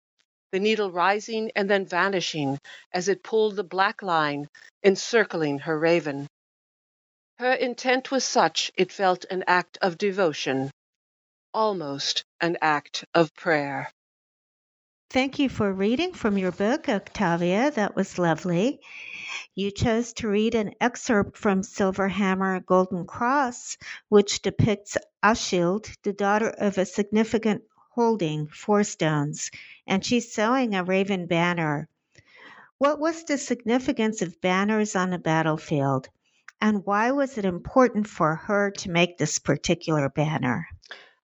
the 0.53 0.61
needle 0.61 0.93
rising 0.93 1.51
and 1.57 1.69
then 1.69 1.87
vanishing 1.87 2.59
as 2.93 3.09
it 3.09 3.25
pulled 3.25 3.57
the 3.57 3.65
black 3.65 4.01
line, 4.01 4.47
encircling 4.85 5.59
her 5.61 5.77
raven. 5.79 6.29
Her 7.39 7.53
intent 7.53 8.11
was 8.13 8.25
such 8.25 8.71
it 8.77 8.93
felt 8.93 9.25
an 9.25 9.43
act 9.49 9.79
of 9.83 9.99
devotion, 9.99 10.71
almost 11.55 12.25
an 12.41 12.59
act 12.61 13.05
of 13.15 13.35
prayer. 13.35 13.91
Thank 15.11 15.39
you 15.39 15.49
for 15.49 15.71
reading 15.71 16.15
from 16.15 16.39
your 16.39 16.53
book, 16.53 16.89
Octavia. 16.89 17.71
That 17.71 17.95
was 17.95 18.19
lovely. 18.19 18.81
You 19.55 19.71
chose 19.71 20.15
to 20.15 20.29
read 20.29 20.55
an 20.55 20.73
excerpt 20.81 21.37
from 21.37 21.63
Silver 21.63 22.09
Hammer 22.09 22.61
Golden 22.61 23.07
Cross, 23.07 23.77
which 24.09 24.41
depicts 24.41 24.97
Ashild, 25.23 25.95
the 26.03 26.15
daughter 26.15 26.49
of 26.49 26.79
a 26.79 26.87
significant 26.87 27.63
holding, 27.91 28.49
four 28.49 28.85
stones, 28.85 29.51
and 29.87 30.03
she's 30.03 30.33
sewing 30.33 30.75
a 30.75 30.83
raven 30.83 31.27
banner. 31.27 31.89
What 32.79 32.99
was 32.99 33.25
the 33.25 33.37
significance 33.37 34.23
of 34.23 34.41
banners 34.41 34.97
on 34.97 35.13
a 35.13 35.19
battlefield? 35.19 36.09
And 36.61 36.87
why 36.87 37.11
was 37.11 37.37
it 37.37 37.45
important 37.45 38.09
for 38.09 38.35
her 38.37 38.71
to 38.71 38.91
make 38.91 39.19
this 39.19 39.39
particular 39.39 40.09
banner? 40.09 40.67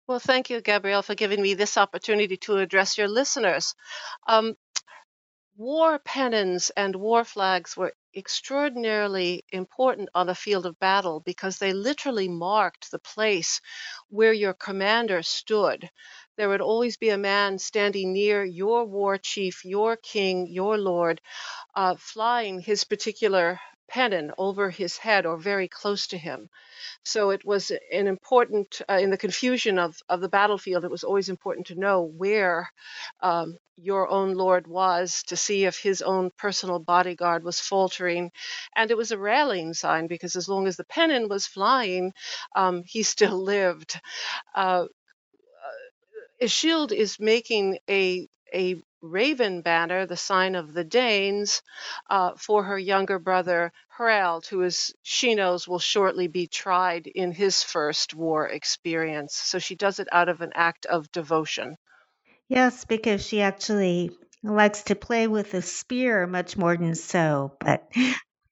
Well, 0.09 0.19
thank 0.19 0.51
you, 0.51 0.61
Gabrielle, 0.61 1.03
for 1.03 1.15
giving 1.15 1.41
me 1.41 1.55
this 1.55 1.77
opportunity 1.79 2.37
to 2.39 2.57
address 2.59 2.99
your 2.99 3.07
listeners. 3.09 3.77
Um, 4.29 4.57
war 5.59 5.99
pennons 5.99 6.71
and 6.71 6.97
war 6.97 7.23
flags 7.23 7.77
were 7.77 7.93
extraordinarily 8.17 9.45
important 9.53 10.09
on 10.15 10.27
the 10.27 10.35
field 10.35 10.65
of 10.65 10.79
battle 10.79 11.21
because 11.21 11.59
they 11.59 11.75
literally 11.75 12.29
marked 12.29 12.91
the 12.91 12.99
place 12.99 13.61
where 14.09 14.33
your 14.33 14.55
commander 14.55 15.23
stood. 15.23 15.91
There 16.39 16.49
would 16.49 16.63
always 16.63 16.97
be 16.97 17.11
a 17.11 17.19
man 17.19 17.59
standing 17.59 18.15
near 18.15 18.43
your 18.43 18.87
war 18.87 19.19
chief, 19.19 19.67
your 19.67 19.99
king, 19.99 20.47
your 20.49 20.79
lord, 20.79 21.21
uh, 21.75 21.97
flying 21.99 22.61
his 22.61 22.85
particular 22.85 23.61
pennon 23.89 24.33
over 24.39 24.71
his 24.71 24.99
head 24.99 25.27
or 25.27 25.39
very 25.39 25.69
close 25.69 26.09
to 26.09 26.19
him. 26.19 26.51
So 27.05 27.31
it 27.31 27.45
was 27.45 27.73
an 27.93 28.07
important, 28.09 28.83
uh, 28.89 28.99
in 29.01 29.11
the 29.11 29.19
confusion 29.19 29.79
of, 29.79 29.97
of 30.09 30.21
the 30.21 30.29
battlefield, 30.29 30.85
it 30.85 30.91
was 30.91 31.05
always 31.05 31.29
important 31.31 31.69
to 31.69 31.75
know 31.81 32.03
where 32.03 32.69
um, 33.23 33.57
your 33.77 34.09
own 34.09 34.35
Lord 34.35 34.67
was 34.67 35.23
to 35.29 35.37
see 35.37 35.65
if 35.65 35.79
his 35.79 36.03
own 36.03 36.31
personal 36.39 36.79
bodyguard 36.79 37.45
was 37.45 37.61
faltering. 37.61 38.33
And 38.77 38.91
it 38.91 38.97
was 38.99 39.13
a 39.13 39.19
rallying 39.19 39.75
sign 39.75 40.07
because 40.09 40.37
as 40.37 40.49
long 40.49 40.67
as 40.67 40.77
the 40.77 40.85
pennon 40.85 41.29
was 41.29 41.47
flying, 41.47 42.13
um, 42.57 42.85
he 42.87 43.03
still 43.03 43.39
lived. 43.43 44.01
Uh, 44.55 44.87
Ashild 46.43 46.93
is 46.93 47.19
making 47.21 47.79
a 47.89 48.29
a 48.55 48.77
raven 49.01 49.63
banner, 49.63 50.07
the 50.07 50.17
sign 50.17 50.55
of 50.55 50.73
the 50.73 50.85
Danes, 50.85 51.63
uh, 52.11 52.33
for 52.37 52.65
her 52.65 52.79
younger 52.79 53.19
brother 53.19 53.73
Hrald, 53.89 54.47
who 54.47 54.63
is 54.63 54.95
she 55.03 55.35
knows 55.35 55.67
will 55.67 55.79
shortly 55.79 56.29
be 56.29 56.47
tried 56.47 57.07
in 57.07 57.33
his 57.33 57.63
first 57.63 58.15
war 58.15 58.49
experience. 58.49 59.35
So 59.35 59.59
she 59.59 59.75
does 59.75 59.99
it 59.99 60.09
out 60.13 60.29
of 60.29 60.41
an 60.41 60.53
act 60.55 60.87
of 60.87 61.11
devotion. 61.13 61.77
Yes, 62.49 62.85
because 62.85 63.27
she 63.27 63.43
actually 63.43 64.11
likes 64.43 64.85
to 64.85 64.95
play 64.95 65.27
with 65.27 65.53
a 65.55 65.63
spear 65.63 66.27
much 66.27 66.57
more 66.57 66.77
than 66.77 66.95
so, 66.95 67.57
but 67.61 67.91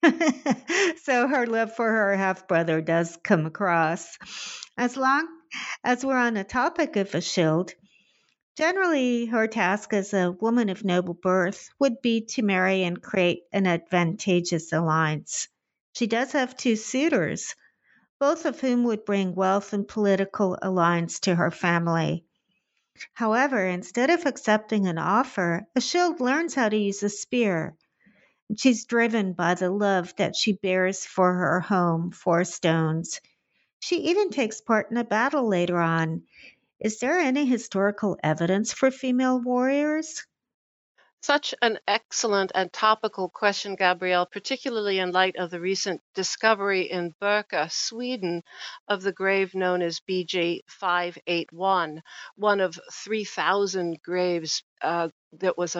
so 1.03 1.29
her 1.29 1.47
love 1.47 1.75
for 1.75 1.89
her 1.89 2.17
half 2.17 2.47
brother 2.47 2.81
does 2.81 3.17
come 3.23 3.47
across. 3.47 4.19
As 4.77 4.97
long 4.97 5.27
as 5.83 6.05
we're 6.05 6.19
on 6.19 6.35
the 6.35 6.45
topic 6.45 6.97
of 6.97 7.11
Ashild, 7.13 7.73
Generally, 8.57 9.27
her 9.27 9.47
task 9.47 9.93
as 9.93 10.15
a 10.15 10.33
woman 10.33 10.71
of 10.71 10.83
noble 10.83 11.13
birth 11.13 11.69
would 11.79 12.01
be 12.01 12.23
to 12.23 12.43
marry 12.43 12.85
and 12.85 13.03
create 13.03 13.43
an 13.53 13.67
advantageous 13.67 14.73
alliance. 14.73 15.49
She 15.93 16.07
does 16.07 16.33
have 16.33 16.57
two 16.57 16.75
suitors, 16.75 17.55
both 18.19 18.47
of 18.47 18.59
whom 18.59 18.85
would 18.85 19.05
bring 19.05 19.35
wealth 19.35 19.75
and 19.75 19.87
political 19.87 20.59
alliance 20.63 21.21
to 21.21 21.35
her 21.35 21.51
family. 21.51 22.25
However, 23.13 23.63
instead 23.67 24.09
of 24.09 24.25
accepting 24.25 24.87
an 24.87 24.97
offer, 24.97 25.67
Ashild 25.77 26.21
learns 26.21 26.55
how 26.55 26.71
to 26.71 26.79
use 26.79 27.03
a 27.03 27.11
spear. 27.11 27.77
She's 28.57 28.87
driven 28.87 29.35
by 29.35 29.53
the 29.53 29.71
love 29.71 30.17
that 30.17 30.35
she 30.35 30.55
bears 30.55 31.05
for 31.05 31.31
her 31.31 31.61
home, 31.61 32.11
Four 32.11 32.45
Stones. 32.45 33.21
She 33.81 33.97
even 34.09 34.31
takes 34.31 34.63
part 34.63 34.91
in 34.91 34.97
a 34.97 35.05
battle 35.05 35.47
later 35.47 35.79
on 35.79 36.23
is 36.81 36.99
there 36.99 37.19
any 37.19 37.47
historical 37.47 38.19
evidence 38.23 38.73
for 38.73 38.91
female 38.91 39.41
warriors? 39.41 40.25
Such 41.23 41.55
an 41.61 41.81
excellent 41.89 42.53
and 42.55 42.73
topical 42.73 43.29
question, 43.29 43.75
Gabrielle, 43.75 44.27
particularly 44.27 45.01
in 45.01 45.11
light 45.11 45.35
of 45.37 45.51
the 45.51 45.61
recent 45.61 46.01
discovery 46.15 46.91
in 46.91 47.15
Birka, 47.21 47.69
Sweden, 47.73 48.45
of 48.87 49.03
the 49.03 49.13
grave 49.13 49.55
known 49.55 49.83
as 49.83 49.99
BJ 49.99 50.61
581, 50.69 52.03
one 52.37 52.61
of 52.61 52.79
3,000 52.93 54.01
graves 54.03 54.63
uh, 54.83 55.09
that 55.33 55.59
was 55.59 55.77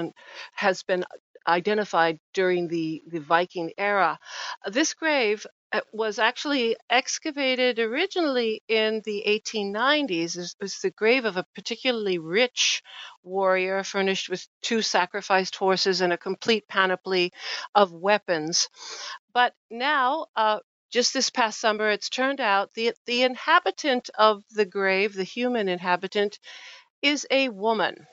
has 0.55 0.83
been 0.83 1.05
identified 1.47 2.19
during 2.35 2.69
the, 2.69 3.03
the 3.07 3.21
Viking 3.21 3.73
era. 3.79 4.19
This 4.67 4.95
grave 4.95 5.47
uh, 5.73 5.81
was 5.93 6.19
actually 6.19 6.77
excavated 6.89 7.79
originally 7.79 8.63
in 8.69 9.03
the 9.05 9.25
1890s. 9.27 10.37
It 10.37 10.55
was 10.61 10.79
the 10.79 10.91
grave 10.91 11.25
of 11.25 11.37
a 11.37 11.47
particularly 11.55 12.19
rich 12.19 12.83
warrior 13.23 13.83
furnished 13.83 14.29
with 14.29 14.47
two 14.63 14.81
sacrificed 14.83 15.57
horses 15.57 16.01
and 16.01 16.13
a 16.13 16.19
complete 16.19 16.69
panoply 16.69 17.33
of 17.75 17.93
weapons. 17.93 18.69
But 19.33 19.55
now, 19.71 20.27
uh, 20.37 20.61
just 20.91 21.13
this 21.13 21.31
past 21.31 21.61
summer, 21.61 21.91
it's 21.91 22.09
turned 22.09 22.41
out 22.41 22.73
the, 22.75 22.93
the 23.07 23.23
inhabitant 23.23 24.09
of 24.17 24.45
the 24.51 24.65
grave, 24.65 25.15
the 25.15 25.25
human 25.25 25.69
inhabitant, 25.69 26.39
is 27.03 27.27
a 27.31 27.49
woman. 27.49 28.07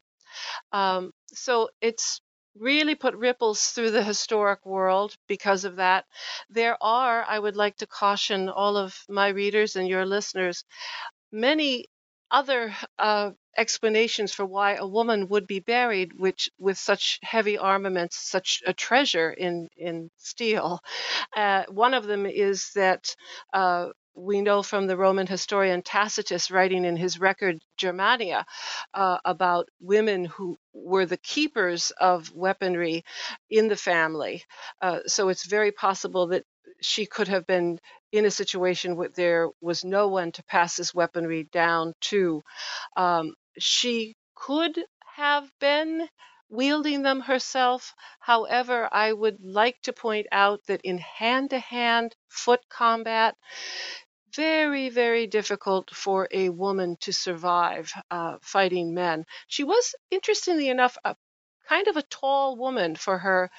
Um, 0.72 1.12
so 1.34 1.70
it's 1.82 2.22
really 2.56 2.96
put 2.96 3.16
ripples 3.16 3.68
through 3.68 3.92
the 3.92 4.04
historic 4.04 4.66
world 4.66 5.16
because 5.28 5.66
of 5.66 5.78
that. 5.78 6.06
There 6.50 6.78
are, 6.82 7.24
I 7.28 7.40
would 7.40 7.56
like 7.56 7.78
to 7.78 7.88
caution 7.88 8.50
all 8.50 8.78
of 8.78 8.98
my 9.10 9.30
readers 9.30 9.76
and 9.76 9.88
your 9.88 10.06
listeners, 10.06 10.64
many 11.32 11.86
other 12.32 12.76
uh, 13.00 13.32
explanations 13.58 14.34
for 14.34 14.46
why 14.46 14.76
a 14.76 14.88
woman 14.88 15.28
would 15.30 15.46
be 15.46 15.60
buried 15.60 16.14
which 16.20 16.50
with 16.58 16.78
such 16.78 17.20
heavy 17.22 17.58
armaments 17.58 18.18
such 18.18 18.64
a 18.66 18.74
treasure 18.74 19.30
in 19.32 19.70
in 19.78 20.10
steel 20.18 20.80
uh, 21.36 21.64
one 21.70 21.94
of 21.94 22.06
them 22.06 22.26
is 22.26 22.72
that 22.76 23.16
uh, 23.54 23.90
we 24.16 24.42
know 24.42 24.64
from 24.64 24.88
the 24.88 24.98
Roman 24.98 25.28
historian 25.28 25.82
Tacitus 25.82 26.52
writing 26.52 26.86
in 26.86 26.96
his 26.96 27.20
record 27.20 27.62
Germania 27.78 28.46
uh, 28.94 29.18
about 29.26 29.68
women 29.80 30.26
who 30.26 30.58
were 30.74 31.06
the 31.06 31.18
keepers 31.18 31.92
of 32.00 32.32
weaponry 32.34 33.04
in 33.50 33.68
the 33.68 33.76
family. 33.76 34.44
Uh, 34.82 35.00
so 35.08 35.30
it's 35.30 35.48
very 35.48 35.72
possible 35.72 36.28
that 36.28 36.44
she 36.82 37.06
could 37.06 37.28
have 37.28 37.48
been 37.48 37.80
in 38.12 38.26
a 38.26 38.32
situation 38.32 38.96
where 38.96 39.10
there 39.10 39.50
was 39.62 39.84
no 39.84 40.08
one 40.08 40.32
to 40.32 40.44
pass 40.44 40.76
this 40.76 40.94
weaponry 40.94 41.48
down 41.52 41.94
to. 42.02 42.42
Um, 42.96 43.34
she 43.58 44.16
could 44.36 44.80
have 45.16 45.50
been 45.60 46.08
wielding 46.54 47.02
them 47.02 47.20
herself. 47.22 47.96
However, 48.20 48.88
I 48.92 49.12
would 49.12 49.44
like 49.44 49.82
to 49.82 49.94
point 49.94 50.28
out 50.32 50.62
that 50.68 50.82
in 50.84 51.00
hand 51.00 51.50
to 51.50 51.60
hand 51.60 52.16
foot 52.30 52.62
combat, 52.70 53.36
very, 54.36 54.90
very 54.90 55.26
difficult 55.28 55.90
for 55.96 56.28
a 56.32 56.50
woman 56.50 56.96
to 57.02 57.12
survive 57.12 57.92
uh, 58.12 58.38
fighting 58.42 58.94
men. 58.94 59.26
She 59.48 59.64
was, 59.64 59.96
interestingly 60.12 60.70
enough, 60.70 60.98
a 61.04 61.16
kind 61.68 61.88
of 61.88 61.98
a 61.98 62.04
tall 62.04 62.56
woman 62.56 62.96
for 62.96 63.18
her 63.18 63.50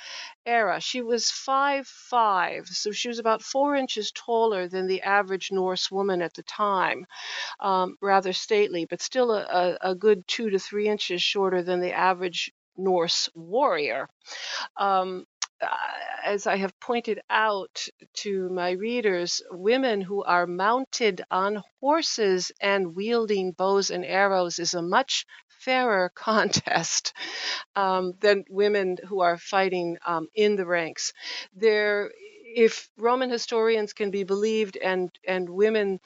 era. 0.47 0.81
She 0.81 1.03
was 1.03 1.31
five 1.31 1.87
five, 1.87 2.67
so 2.69 2.93
she 2.93 3.09
was 3.09 3.19
about 3.19 3.43
four 3.43 3.75
inches 3.75 4.13
taller 4.13 4.69
than 4.69 4.87
the 4.87 5.03
average 5.03 5.51
Norse 5.51 5.91
woman 5.91 6.23
at 6.23 6.35
the 6.35 6.43
time. 6.43 7.07
Um, 7.61 7.97
rather 8.01 8.33
stately, 8.33 8.85
but 8.85 9.03
still 9.03 9.33
a, 9.33 9.43
a, 9.43 9.91
a, 9.91 9.95
good 9.95 10.29
two 10.29 10.51
to 10.51 10.59
three 10.59 10.89
inches 10.89 11.23
shorter 11.23 11.63
than 11.63 11.81
the 11.81 11.93
average 11.93 12.53
Norse 12.77 13.29
warrior. 13.35 14.09
Um, 14.77 15.27
uh, 15.61 15.69
as 16.25 16.47
I 16.47 16.57
have 16.57 16.79
pointed 16.81 17.21
out 17.31 17.87
to 18.15 18.49
my 18.51 18.73
readers, 18.73 19.43
women 19.51 20.01
who 20.01 20.23
are 20.25 20.47
mounted 20.47 21.23
on 21.31 21.63
horses 21.81 22.53
and 22.61 22.95
wielding 22.97 23.53
bows 23.53 23.91
and 23.91 24.05
arrows 24.05 24.59
is 24.59 24.75
a 24.75 24.83
much 24.83 25.27
fairer 25.49 26.11
contest 26.15 27.13
um, 27.77 28.15
than 28.21 28.45
women 28.49 28.97
who 29.09 29.21
are 29.21 29.39
fighting 29.39 29.97
um, 30.07 30.29
in 30.35 30.57
the 30.57 30.67
ranks. 30.67 31.13
There, 31.55 32.11
if 32.45 32.89
Roman 32.97 33.31
historians 33.31 33.93
can 33.93 34.11
be 34.11 34.25
believed, 34.25 34.77
and 34.77 35.11
and 35.27 35.49
women 35.49 36.01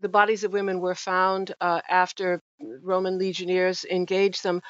the 0.00 0.08
bodies 0.08 0.44
of 0.44 0.52
women 0.52 0.80
were 0.80 0.94
found 0.94 1.54
uh, 1.60 1.80
after 1.88 2.40
Roman 2.82 3.18
legionnaires 3.18 3.84
engaged 3.84 4.42
them. 4.42 4.62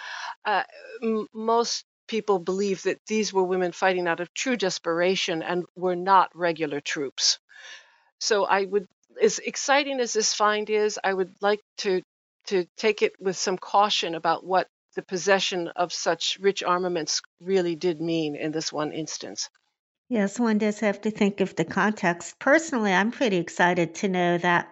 Uh, 0.44 0.64
m- 1.02 1.28
most 1.34 1.84
people 2.08 2.38
believe 2.38 2.82
that 2.84 3.00
these 3.08 3.32
were 3.32 3.44
women 3.44 3.72
fighting 3.72 4.08
out 4.08 4.20
of 4.20 4.34
true 4.34 4.56
desperation 4.56 5.42
and 5.42 5.64
were 5.76 5.96
not 5.96 6.30
regular 6.34 6.80
troops. 6.80 7.38
So 8.20 8.44
I 8.44 8.64
would, 8.64 8.86
as 9.20 9.38
exciting 9.40 10.00
as 10.00 10.12
this 10.12 10.34
find 10.34 10.70
is, 10.70 10.98
I 11.02 11.12
would 11.12 11.34
like 11.40 11.60
to 11.78 12.02
to 12.46 12.64
take 12.76 13.02
it 13.02 13.12
with 13.20 13.36
some 13.36 13.58
caution 13.58 14.14
about 14.14 14.44
what 14.44 14.68
the 14.94 15.02
possession 15.02 15.68
of 15.68 15.92
such 15.92 16.38
rich 16.40 16.62
armaments 16.62 17.20
really 17.40 17.76
did 17.76 18.00
mean 18.00 18.36
in 18.36 18.52
this 18.52 18.72
one 18.72 18.92
instance. 18.92 19.50
Yes, 20.08 20.40
one 20.40 20.56
does 20.56 20.80
have 20.80 21.02
to 21.02 21.10
think 21.10 21.40
of 21.40 21.54
the 21.54 21.66
context. 21.66 22.38
Personally, 22.38 22.92
I'm 22.92 23.10
pretty 23.10 23.36
excited 23.36 23.96
to 23.96 24.08
know 24.08 24.38
that 24.38 24.70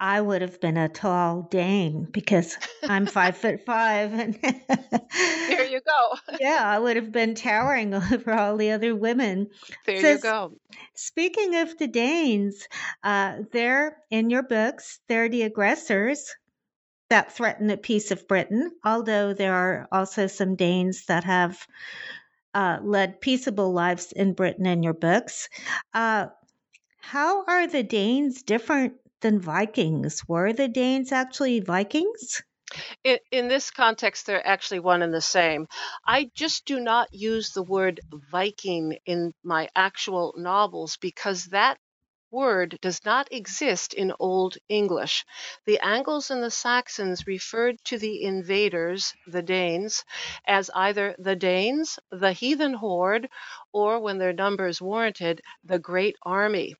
I 0.00 0.20
would 0.20 0.42
have 0.42 0.60
been 0.60 0.76
a 0.76 0.88
tall 0.88 1.42
Dane 1.48 2.08
because 2.10 2.58
I'm 2.82 3.06
five 3.06 3.36
foot 3.36 3.64
five. 3.64 4.12
And 4.12 4.34
there 4.42 5.66
you 5.66 5.80
go. 5.80 6.36
yeah, 6.40 6.60
I 6.62 6.78
would 6.78 6.96
have 6.96 7.12
been 7.12 7.36
towering 7.36 7.94
over 8.12 8.32
all 8.32 8.56
the 8.56 8.72
other 8.72 8.96
women. 8.96 9.50
There 9.86 10.00
so, 10.00 10.12
you 10.12 10.18
go. 10.18 10.52
Speaking 10.94 11.54
of 11.54 11.78
the 11.78 11.86
Danes, 11.86 12.66
uh, 13.04 13.42
they're 13.52 13.96
in 14.10 14.28
your 14.28 14.42
books, 14.42 14.98
they're 15.08 15.28
the 15.28 15.42
aggressors 15.42 16.34
that 17.10 17.32
threaten 17.32 17.68
the 17.68 17.76
peace 17.76 18.10
of 18.10 18.26
Britain, 18.26 18.72
although 18.84 19.34
there 19.34 19.54
are 19.54 19.88
also 19.92 20.26
some 20.26 20.56
Danes 20.56 21.04
that 21.06 21.22
have 21.22 21.64
uh, 22.54 22.78
led 22.82 23.20
peaceable 23.20 23.72
lives 23.72 24.12
in 24.12 24.32
Britain 24.32 24.66
in 24.66 24.82
your 24.82 24.94
books. 24.94 25.48
Uh, 25.92 26.26
how 26.98 27.44
are 27.44 27.66
the 27.66 27.82
Danes 27.82 28.42
different 28.42 28.94
than 29.20 29.40
Vikings? 29.40 30.22
Were 30.26 30.52
the 30.52 30.68
Danes 30.68 31.12
actually 31.12 31.60
Vikings? 31.60 32.42
In, 33.04 33.18
in, 33.30 33.48
this 33.48 33.70
context, 33.70 34.26
they're 34.26 34.46
actually 34.46 34.80
one 34.80 35.02
and 35.02 35.12
the 35.12 35.20
same. 35.20 35.66
I 36.06 36.30
just 36.34 36.64
do 36.64 36.80
not 36.80 37.12
use 37.12 37.50
the 37.50 37.62
word 37.62 38.00
Viking 38.30 38.98
in 39.06 39.32
my 39.44 39.68
actual 39.76 40.34
novels 40.36 40.96
because 40.96 41.46
that 41.46 41.78
word 42.34 42.78
does 42.82 43.04
not 43.04 43.32
exist 43.32 43.94
in 43.94 44.12
Old 44.18 44.58
English. 44.68 45.24
The 45.66 45.78
Angles 45.78 46.30
and 46.32 46.42
the 46.42 46.50
Saxons 46.50 47.26
referred 47.26 47.76
to 47.84 47.96
the 47.96 48.24
invaders, 48.24 49.14
the 49.26 49.42
Danes, 49.42 50.04
as 50.46 50.68
either 50.74 51.14
the 51.18 51.36
Danes, 51.36 51.98
the 52.10 52.32
heathen 52.32 52.74
horde, 52.74 53.28
or 53.72 54.00
when 54.00 54.18
their 54.18 54.32
numbers 54.32 54.82
warranted, 54.82 55.40
the 55.62 55.78
great 55.78 56.16
army. 56.22 56.74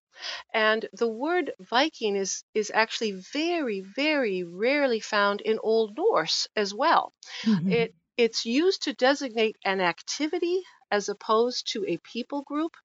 And 0.53 0.89
the 0.93 1.09
word 1.09 1.53
Viking 1.61 2.17
is, 2.17 2.45
is 2.55 2.71
actually 2.75 3.13
very, 3.33 3.81
very 3.81 4.43
rarely 4.45 5.01
found 5.01 5.41
in 5.41 5.59
Old 5.63 5.97
Norse 5.97 6.49
as 6.57 6.75
well. 6.75 7.13
Mm-hmm. 7.45 7.71
It, 7.71 7.95
it's 8.17 8.45
used 8.47 8.83
to 8.83 8.93
designate 8.93 9.57
an 9.65 9.81
activity 9.81 10.63
as 10.91 11.09
opposed 11.09 11.73
to 11.73 11.85
a 11.87 11.99
people 11.99 12.43
group. 12.43 12.77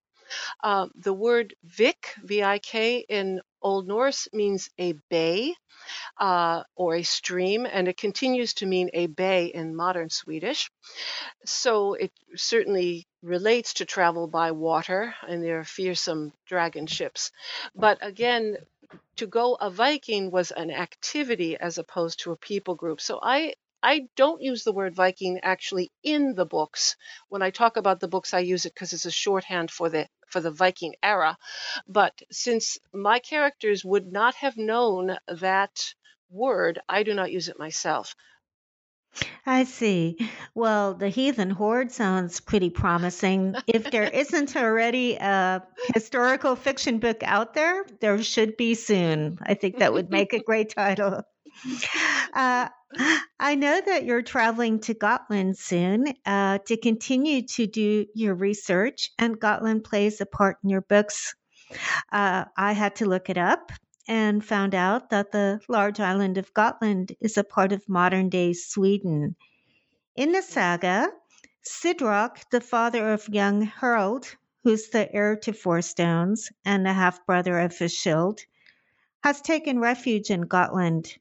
Uh, 0.63 0.87
the 0.95 1.13
word 1.13 1.53
Vik, 1.63 2.15
V 2.23 2.43
I 2.43 2.59
K, 2.59 3.05
in 3.07 3.41
Old 3.61 3.87
Norse 3.87 4.27
means 4.33 4.69
a 4.77 4.93
bay 5.09 5.53
uh, 6.19 6.63
or 6.75 6.95
a 6.95 7.03
stream, 7.03 7.65
and 7.65 7.87
it 7.87 7.97
continues 7.97 8.53
to 8.55 8.65
mean 8.65 8.89
a 8.93 9.07
bay 9.07 9.47
in 9.47 9.75
modern 9.75 10.09
Swedish. 10.09 10.69
So 11.45 11.93
it 11.93 12.11
certainly 12.35 13.07
relates 13.21 13.73
to 13.75 13.85
travel 13.85 14.27
by 14.27 14.51
water, 14.51 15.13
and 15.27 15.43
there 15.43 15.59
are 15.59 15.65
fearsome 15.65 16.31
dragon 16.45 16.87
ships. 16.87 17.31
But 17.75 17.97
again, 18.01 18.57
to 19.17 19.27
go 19.27 19.55
a 19.55 19.69
Viking 19.69 20.31
was 20.31 20.51
an 20.51 20.71
activity 20.71 21.57
as 21.57 21.77
opposed 21.77 22.19
to 22.21 22.31
a 22.31 22.37
people 22.37 22.75
group. 22.75 23.01
So 23.01 23.19
I 23.21 23.53
I 23.81 24.07
don't 24.15 24.41
use 24.41 24.63
the 24.63 24.73
word 24.73 24.95
Viking 24.95 25.39
actually 25.41 25.91
in 26.03 26.35
the 26.35 26.45
books. 26.45 26.95
When 27.29 27.41
I 27.41 27.49
talk 27.49 27.77
about 27.77 27.99
the 27.99 28.07
books, 28.07 28.33
I 28.33 28.39
use 28.39 28.65
it 28.65 28.73
because 28.73 28.93
it's 28.93 29.05
a 29.05 29.11
shorthand 29.11 29.71
for 29.71 29.89
the 29.89 30.07
for 30.27 30.41
the 30.41 30.51
Viking 30.51 30.95
era. 31.01 31.37
But 31.87 32.21
since 32.31 32.77
my 32.93 33.19
characters 33.19 33.83
would 33.83 34.11
not 34.11 34.35
have 34.35 34.57
known 34.57 35.17
that 35.27 35.93
word, 36.29 36.79
I 36.87 37.03
do 37.03 37.13
not 37.13 37.31
use 37.31 37.49
it 37.49 37.57
myself. 37.57 38.15
I 39.45 39.63
see. 39.63 40.17
Well, 40.53 40.93
the 40.93 41.09
heathen 41.09 41.49
horde 41.49 41.91
sounds 41.91 42.39
pretty 42.39 42.69
promising. 42.69 43.55
if 43.65 43.89
there 43.89 44.03
isn't 44.13 44.55
already 44.55 45.15
a 45.15 45.63
historical 45.95 46.55
fiction 46.55 46.99
book 46.99 47.23
out 47.23 47.55
there, 47.55 47.85
there 48.01 48.21
should 48.21 48.55
be 48.57 48.75
soon. 48.75 49.39
I 49.41 49.55
think 49.55 49.79
that 49.79 49.93
would 49.93 50.11
make 50.11 50.33
a 50.33 50.43
great 50.43 50.69
title. 50.69 51.23
Uh, 52.33 52.69
I 53.39 53.55
know 53.55 53.81
that 53.81 54.05
you're 54.05 54.21
traveling 54.21 54.79
to 54.81 54.93
Gotland 54.93 55.57
soon 55.57 56.13
uh, 56.25 56.59
to 56.65 56.77
continue 56.77 57.45
to 57.47 57.67
do 57.67 58.05
your 58.13 58.33
research, 58.35 59.11
and 59.19 59.39
Gotland 59.39 59.83
plays 59.83 60.21
a 60.21 60.25
part 60.25 60.57
in 60.63 60.69
your 60.69 60.81
books. 60.81 61.35
Uh, 62.11 62.45
I 62.57 62.73
had 62.73 62.95
to 62.97 63.05
look 63.05 63.29
it 63.29 63.37
up 63.37 63.71
and 64.07 64.43
found 64.43 64.73
out 64.73 65.11
that 65.11 65.31
the 65.31 65.61
large 65.69 65.99
island 65.99 66.39
of 66.39 66.53
Gotland 66.53 67.15
is 67.21 67.37
a 67.37 67.43
part 67.43 67.71
of 67.71 67.87
modern 67.87 68.29
day 68.29 68.53
Sweden. 68.53 69.35
In 70.15 70.31
the 70.31 70.41
saga, 70.41 71.09
Sidroc, 71.63 72.49
the 72.49 72.61
father 72.61 73.13
of 73.13 73.29
young 73.29 73.67
Hrald, 73.67 74.35
who's 74.63 74.89
the 74.89 75.13
heir 75.13 75.35
to 75.37 75.53
four 75.53 75.81
stones 75.81 76.49
and 76.65 76.85
the 76.85 76.93
half 76.93 77.25
brother 77.25 77.59
of 77.59 77.71
Ashild, 77.73 78.39
has 79.23 79.41
taken 79.41 79.79
refuge 79.79 80.31
in 80.31 80.41
Gotland. 80.41 81.17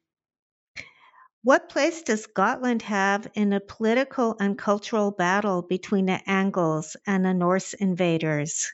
What 1.49 1.71
place 1.71 2.03
does 2.03 2.27
Gotland 2.27 2.83
have 2.83 3.27
in 3.33 3.55
a 3.55 3.61
political 3.61 4.37
and 4.39 4.59
cultural 4.59 5.11
battle 5.11 5.63
between 5.63 6.05
the 6.05 6.21
Angles 6.27 6.95
and 7.07 7.25
the 7.25 7.33
Norse 7.33 7.73
invaders? 7.73 8.71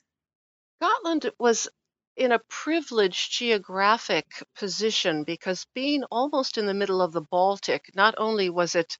Gotland 0.80 1.30
was 1.38 1.68
in 2.16 2.32
a 2.32 2.40
privileged 2.40 3.30
geographic 3.30 4.26
position 4.56 5.22
because 5.22 5.68
being 5.72 6.02
almost 6.10 6.58
in 6.58 6.66
the 6.66 6.74
middle 6.74 7.00
of 7.00 7.12
the 7.12 7.20
Baltic, 7.20 7.92
not 7.94 8.16
only 8.18 8.50
was 8.50 8.74
it 8.74 8.98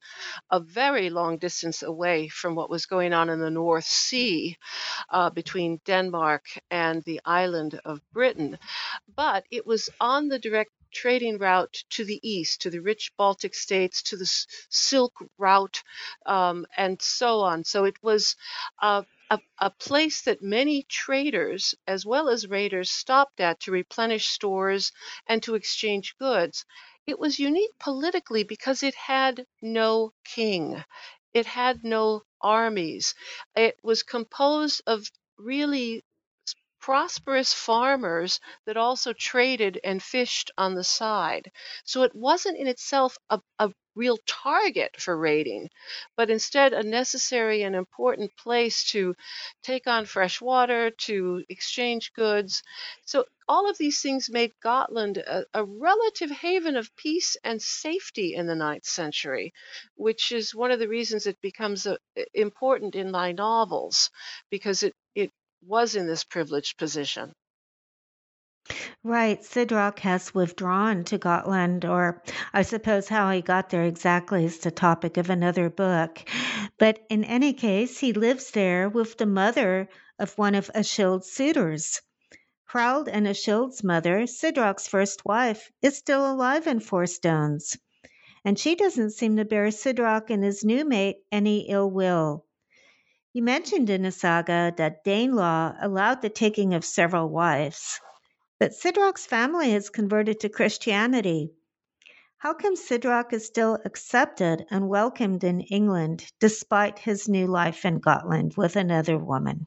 a 0.52 0.60
very 0.60 1.10
long 1.10 1.38
distance 1.38 1.82
away 1.82 2.28
from 2.28 2.54
what 2.54 2.70
was 2.70 2.86
going 2.86 3.12
on 3.12 3.28
in 3.28 3.40
the 3.40 3.50
North 3.50 3.86
Sea 3.86 4.56
uh, 5.10 5.30
between 5.30 5.80
Denmark 5.84 6.44
and 6.70 7.02
the 7.02 7.20
island 7.24 7.80
of 7.84 8.00
Britain, 8.12 8.56
but 9.16 9.44
it 9.50 9.66
was 9.66 9.90
on 10.00 10.28
the 10.28 10.38
direct 10.38 10.70
trading 10.94 11.38
route 11.38 11.84
to 11.90 12.04
the 12.04 12.20
east, 12.22 12.62
to 12.62 12.70
the 12.70 12.80
rich 12.80 13.12
Baltic 13.18 13.54
states, 13.54 14.02
to 14.04 14.16
the 14.16 14.26
Silk 14.70 15.14
Route, 15.38 15.82
um, 16.26 16.66
and 16.76 17.00
so 17.02 17.40
on. 17.40 17.64
So 17.64 17.84
it 17.84 17.96
was 18.02 18.36
uh, 18.80 19.02
a, 19.30 19.40
a 19.58 19.70
place 19.70 20.22
that 20.22 20.42
many 20.42 20.84
traders 20.84 21.74
as 21.86 22.06
well 22.06 22.28
as 22.28 22.46
raiders 22.46 22.90
stopped 22.90 23.40
at 23.40 23.60
to 23.60 23.72
replenish 23.72 24.26
stores 24.28 24.92
and 25.26 25.42
to 25.42 25.54
exchange 25.54 26.16
goods. 26.18 26.64
It 27.06 27.18
was 27.18 27.38
unique 27.38 27.78
politically 27.78 28.44
because 28.44 28.82
it 28.82 28.94
had 28.94 29.46
no 29.60 30.12
king. 30.24 30.82
It 31.34 31.46
had 31.46 31.84
no 31.84 32.22
armies. 32.40 33.14
It 33.56 33.76
was 33.82 34.02
composed 34.02 34.82
of 34.86 35.10
really 35.36 36.04
prosperous 36.84 37.54
farmers 37.54 38.40
that 38.66 38.76
also 38.76 39.14
traded 39.14 39.80
and 39.82 40.02
fished 40.02 40.50
on 40.58 40.74
the 40.74 40.84
side. 40.84 41.50
So 41.84 42.02
it 42.02 42.14
wasn't 42.14 42.58
in 42.58 42.66
itself 42.66 43.16
a, 43.30 43.40
a 43.58 43.70
real 43.94 44.18
target 44.26 45.00
for 45.00 45.16
raiding, 45.16 45.70
but 46.14 46.28
instead 46.28 46.74
a 46.74 46.82
necessary 46.82 47.62
and 47.62 47.74
important 47.74 48.36
place 48.36 48.84
to 48.90 49.14
take 49.62 49.86
on 49.86 50.04
fresh 50.04 50.42
water, 50.42 50.90
to 50.90 51.42
exchange 51.48 52.12
goods. 52.12 52.62
So 53.06 53.24
all 53.48 53.70
of 53.70 53.78
these 53.78 54.02
things 54.02 54.28
made 54.28 54.52
Gotland 54.62 55.16
a, 55.16 55.44
a, 55.54 55.64
relative 55.64 56.30
haven 56.30 56.76
of 56.76 56.94
peace 56.96 57.34
and 57.44 57.62
safety 57.62 58.34
in 58.34 58.46
the 58.46 58.54
ninth 58.54 58.84
century, 58.84 59.54
which 59.94 60.32
is 60.32 60.54
one 60.54 60.70
of 60.70 60.80
the 60.80 60.88
reasons 60.88 61.26
it 61.26 61.40
becomes 61.40 61.86
uh, 61.86 61.96
a, 62.18 62.26
important 62.34 62.94
in 62.94 63.10
my 63.10 63.32
novels, 63.32 64.10
because 64.50 64.82
it 64.82 64.94
was 65.66 65.96
in 65.96 66.06
this 66.06 66.24
privileged 66.24 66.78
position. 66.78 67.32
Right. 69.02 69.42
Sidroc 69.42 69.98
has 69.98 70.32
withdrawn 70.32 71.04
to 71.04 71.18
Gotland, 71.18 71.84
or 71.84 72.22
I 72.54 72.62
suppose 72.62 73.08
how 73.08 73.30
he 73.30 73.42
got 73.42 73.68
there 73.68 73.84
exactly 73.84 74.46
is 74.46 74.58
the 74.58 74.70
topic 74.70 75.18
of 75.18 75.28
another 75.28 75.68
book. 75.68 76.24
But 76.78 77.04
in 77.10 77.24
any 77.24 77.52
case, 77.52 77.98
he 77.98 78.14
lives 78.14 78.50
there 78.52 78.88
with 78.88 79.18
the 79.18 79.26
mother 79.26 79.90
of 80.18 80.38
one 80.38 80.54
of 80.54 80.70
Ashild's 80.74 81.30
suitors. 81.30 82.00
Hrald 82.64 83.08
and 83.08 83.28
Ashild's 83.28 83.84
mother, 83.84 84.22
Sidroc's 84.22 84.88
first 84.88 85.24
wife, 85.26 85.70
is 85.82 85.98
still 85.98 86.32
alive 86.32 86.66
in 86.66 86.80
Four 86.80 87.06
Stones. 87.06 87.76
And 88.46 88.58
she 88.58 88.74
doesn't 88.74 89.10
seem 89.10 89.36
to 89.36 89.44
bear 89.44 89.66
Sidroc 89.66 90.30
and 90.30 90.42
his 90.42 90.64
new 90.64 90.84
mate 90.84 91.18
any 91.30 91.68
ill 91.68 91.90
will. 91.90 92.46
You 93.34 93.42
mentioned 93.42 93.90
in 93.90 94.02
the 94.02 94.12
saga 94.12 94.72
that 94.76 95.04
Danelaw 95.04 95.76
allowed 95.80 96.22
the 96.22 96.30
taking 96.30 96.72
of 96.72 96.84
several 96.84 97.28
wives, 97.28 97.98
but 98.60 98.70
Sidroc's 98.70 99.26
family 99.26 99.72
has 99.72 99.90
converted 99.90 100.38
to 100.40 100.48
Christianity. 100.48 101.50
How 102.38 102.54
come 102.54 102.76
Sidroc 102.76 103.32
is 103.32 103.44
still 103.44 103.76
accepted 103.84 104.64
and 104.70 104.88
welcomed 104.88 105.42
in 105.42 105.62
England 105.62 106.24
despite 106.38 107.00
his 107.00 107.28
new 107.28 107.48
life 107.48 107.84
in 107.84 107.98
Gotland 107.98 108.54
with 108.56 108.76
another 108.76 109.18
woman? 109.18 109.66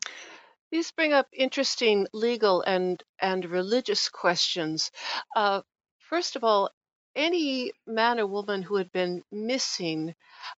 These 0.71 0.93
bring 0.93 1.11
up 1.11 1.27
interesting 1.33 2.07
legal 2.13 2.61
and, 2.61 3.03
and 3.19 3.43
religious 3.43 4.07
questions. 4.07 4.91
Uh, 5.35 5.63
first 5.99 6.37
of 6.37 6.45
all, 6.45 6.69
any 7.17 7.73
man 7.87 8.19
or 8.19 8.27
woman 8.27 8.61
who 8.61 8.77
had 8.77 8.91
been 8.93 9.23
missing 9.31 10.15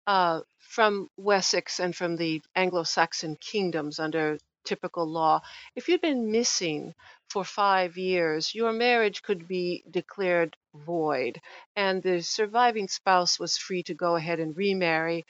uh, 0.06 0.40
from 0.58 1.08
Wessex 1.16 1.80
and 1.80 1.96
from 1.96 2.16
the 2.16 2.42
Anglo 2.54 2.82
Saxon 2.82 3.36
kingdoms 3.40 3.98
under 3.98 4.38
typical 4.64 5.06
law, 5.06 5.40
if 5.76 5.88
you'd 5.88 6.02
been 6.02 6.30
missing 6.30 6.94
for 7.30 7.44
five 7.44 7.96
years, 7.96 8.54
your 8.54 8.72
marriage 8.72 9.22
could 9.22 9.48
be 9.48 9.84
declared 9.90 10.56
void, 10.74 11.40
and 11.76 12.02
the 12.02 12.20
surviving 12.22 12.88
spouse 12.88 13.38
was 13.38 13.56
free 13.56 13.82
to 13.84 13.94
go 13.94 14.16
ahead 14.16 14.40
and 14.40 14.56
remarry, 14.56 15.24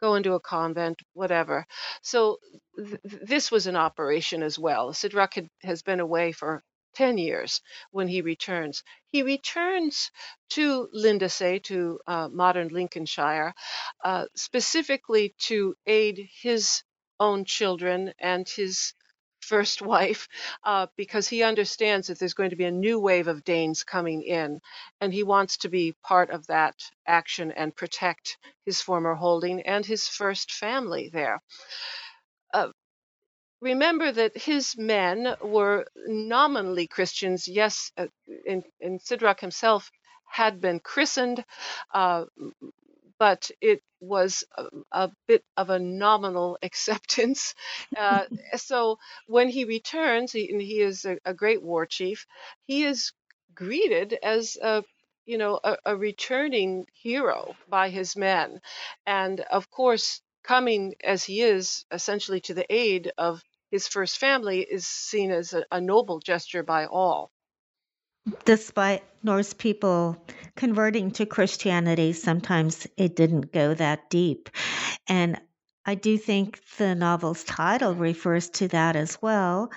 go 0.00 0.14
into 0.14 0.34
a 0.34 0.40
convent, 0.40 1.00
whatever. 1.14 1.66
So 2.02 2.38
th- 2.76 3.00
this 3.04 3.50
was 3.50 3.66
an 3.66 3.76
operation 3.76 4.42
as 4.42 4.58
well. 4.58 4.92
Sidrak 4.92 5.34
had, 5.34 5.48
has 5.62 5.82
been 5.82 6.00
away 6.00 6.32
for 6.32 6.62
10 6.98 7.16
years 7.16 7.60
when 7.92 8.08
he 8.08 8.22
returns. 8.22 8.82
He 9.06 9.22
returns 9.22 10.10
to 10.50 10.88
Lindesay, 10.92 11.60
to 11.60 12.00
uh, 12.08 12.28
modern 12.28 12.68
Lincolnshire, 12.68 13.54
uh, 14.04 14.26
specifically 14.34 15.34
to 15.50 15.76
aid 15.86 16.28
his 16.42 16.82
own 17.20 17.44
children 17.44 18.12
and 18.18 18.48
his 18.48 18.94
first 19.40 19.80
wife 19.94 20.26
uh, 20.64 20.88
because 20.96 21.28
he 21.28 21.44
understands 21.44 22.08
that 22.08 22.18
there's 22.18 22.34
going 22.34 22.50
to 22.50 22.56
be 22.56 22.64
a 22.64 22.72
new 22.72 22.98
wave 22.98 23.28
of 23.28 23.44
Danes 23.44 23.84
coming 23.84 24.22
in, 24.24 24.60
and 25.00 25.14
he 25.14 25.22
wants 25.22 25.58
to 25.58 25.68
be 25.68 25.94
part 26.02 26.30
of 26.30 26.48
that 26.48 26.74
action 27.06 27.52
and 27.52 27.76
protect 27.76 28.38
his 28.66 28.80
former 28.80 29.14
holding 29.14 29.62
and 29.62 29.86
his 29.86 30.08
first 30.08 30.50
family 30.52 31.10
there. 31.12 31.40
Uh, 32.52 32.68
remember 33.60 34.12
that 34.12 34.36
his 34.36 34.76
men 34.76 35.34
were 35.42 35.86
nominally 36.06 36.86
Christians. 36.86 37.48
Yes, 37.48 37.92
uh, 37.96 38.06
and, 38.46 38.64
and 38.80 39.00
Sidroc 39.00 39.40
himself 39.40 39.90
had 40.26 40.60
been 40.60 40.80
christened, 40.80 41.44
uh, 41.92 42.26
but 43.18 43.50
it 43.60 43.82
was 44.00 44.44
a, 44.56 44.66
a, 44.92 45.10
bit 45.26 45.44
of 45.56 45.70
a 45.70 45.78
nominal 45.78 46.58
acceptance. 46.62 47.54
Uh, 47.96 48.24
so 48.56 48.98
when 49.26 49.48
he 49.48 49.64
returns, 49.64 50.32
he, 50.32 50.50
and 50.50 50.60
he 50.60 50.80
is 50.80 51.04
a, 51.04 51.18
a, 51.24 51.34
great 51.34 51.62
war 51.62 51.86
chief, 51.86 52.26
he 52.66 52.84
is 52.84 53.12
greeted 53.54 54.16
as 54.22 54.56
a 54.62 54.84
you 55.26 55.36
know 55.36 55.58
a, 55.64 55.76
a 55.84 55.96
returning 55.96 56.86
hero 56.94 57.56
by 57.68 57.88
his 57.90 58.16
men, 58.16 58.60
and 59.06 59.40
of 59.40 59.70
course 59.70 60.20
coming 60.48 60.94
as 61.04 61.22
he 61.22 61.42
is 61.42 61.84
essentially 61.92 62.40
to 62.40 62.54
the 62.54 62.66
aid 62.74 63.12
of 63.18 63.42
his 63.70 63.86
first 63.86 64.16
family 64.16 64.60
is 64.60 64.86
seen 64.86 65.30
as 65.30 65.52
a, 65.52 65.62
a 65.70 65.78
noble 65.78 66.20
gesture 66.20 66.62
by 66.62 66.86
all. 66.86 67.30
Despite 68.46 69.04
Norse 69.22 69.52
people 69.52 70.16
converting 70.56 71.10
to 71.12 71.26
Christianity, 71.26 72.14
sometimes 72.14 72.86
it 72.96 73.14
didn't 73.14 73.52
go 73.52 73.74
that 73.74 74.08
deep. 74.08 74.48
And 75.06 75.38
I 75.84 75.94
do 75.94 76.16
think 76.16 76.60
the 76.78 76.94
novel's 76.94 77.44
title 77.44 77.94
refers 77.94 78.48
to 78.50 78.68
that 78.68 78.96
as 78.96 79.20
well. 79.20 79.70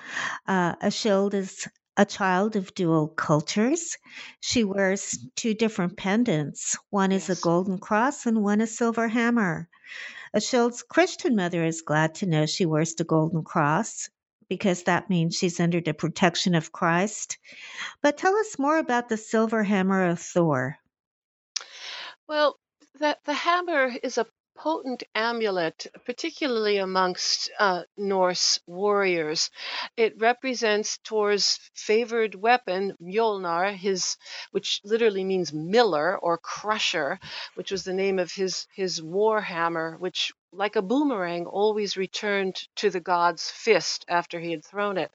Uh, 0.47 0.75
Ashild 0.75 1.33
is 1.33 1.67
a 1.97 2.05
child 2.05 2.55
of 2.55 2.73
dual 2.73 3.09
cultures. 3.09 3.97
She 4.39 4.63
wears 4.63 5.17
two 5.35 5.53
different 5.53 5.97
pendants. 5.97 6.77
One 6.89 7.11
is 7.11 7.29
a 7.29 7.35
golden 7.35 7.77
cross 7.77 8.25
and 8.25 8.41
one 8.41 8.61
a 8.61 8.67
silver 8.67 9.09
hammer. 9.09 9.67
Ashild's 10.33 10.83
Christian 10.83 11.35
mother 11.35 11.63
is 11.63 11.81
glad 11.81 12.15
to 12.15 12.25
know 12.25 12.45
she 12.45 12.65
wears 12.65 12.95
the 12.95 13.03
Golden 13.03 13.43
Cross 13.43 14.09
because 14.47 14.83
that 14.83 15.09
means 15.09 15.35
she's 15.35 15.59
under 15.59 15.81
the 15.81 15.93
protection 15.93 16.55
of 16.55 16.71
Christ. 16.71 17.37
But 18.01 18.17
tell 18.17 18.35
us 18.35 18.59
more 18.59 18.77
about 18.77 19.09
the 19.09 19.17
silver 19.17 19.63
hammer 19.63 20.07
of 20.07 20.19
Thor. 20.19 20.77
Well, 22.27 22.57
the, 22.99 23.17
the 23.25 23.33
hammer 23.33 23.91
is 24.03 24.17
a 24.17 24.25
potent 24.61 25.01
amulet, 25.15 25.87
particularly 26.05 26.77
amongst 26.77 27.49
uh, 27.57 27.81
Norse 27.97 28.59
warriors. 28.67 29.49
It 29.97 30.13
represents 30.19 30.99
Thor's 31.03 31.57
favored 31.73 32.35
weapon, 32.35 32.95
Mjolnir, 33.01 33.75
his, 33.75 34.17
which 34.51 34.79
literally 34.83 35.23
means 35.23 35.51
miller 35.51 36.15
or 36.15 36.37
crusher, 36.37 37.19
which 37.55 37.71
was 37.71 37.83
the 37.83 37.93
name 37.93 38.19
of 38.19 38.31
his, 38.31 38.67
his 38.75 39.01
war 39.01 39.41
hammer, 39.41 39.97
which, 39.97 40.31
like 40.51 40.75
a 40.75 40.83
boomerang, 40.83 41.47
always 41.47 41.97
returned 41.97 42.55
to 42.75 42.91
the 42.91 42.99
god's 42.99 43.49
fist 43.49 44.05
after 44.07 44.39
he 44.39 44.51
had 44.51 44.63
thrown 44.63 44.95
it. 44.99 45.11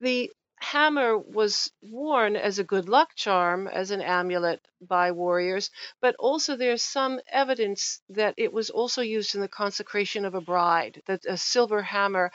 The 0.00 0.32
hammer 0.60 1.18
was 1.18 1.72
worn 1.82 2.36
as 2.36 2.58
a 2.58 2.64
good 2.64 2.88
luck 2.88 3.14
charm, 3.16 3.66
as 3.68 3.90
an 3.90 4.00
amulet 4.00 4.60
by 4.80 5.10
warriors, 5.12 5.70
but 6.00 6.14
also 6.18 6.56
there's 6.56 6.82
some 6.82 7.20
evidence 7.30 8.00
that 8.10 8.34
it 8.36 8.52
was 8.52 8.70
also 8.70 9.02
used 9.02 9.34
in 9.34 9.40
the 9.40 9.48
consecration 9.48 10.24
of 10.24 10.34
a 10.34 10.40
bride, 10.40 11.02
that 11.06 11.24
a 11.26 11.36
silver 11.36 11.82
hammer 11.82 12.30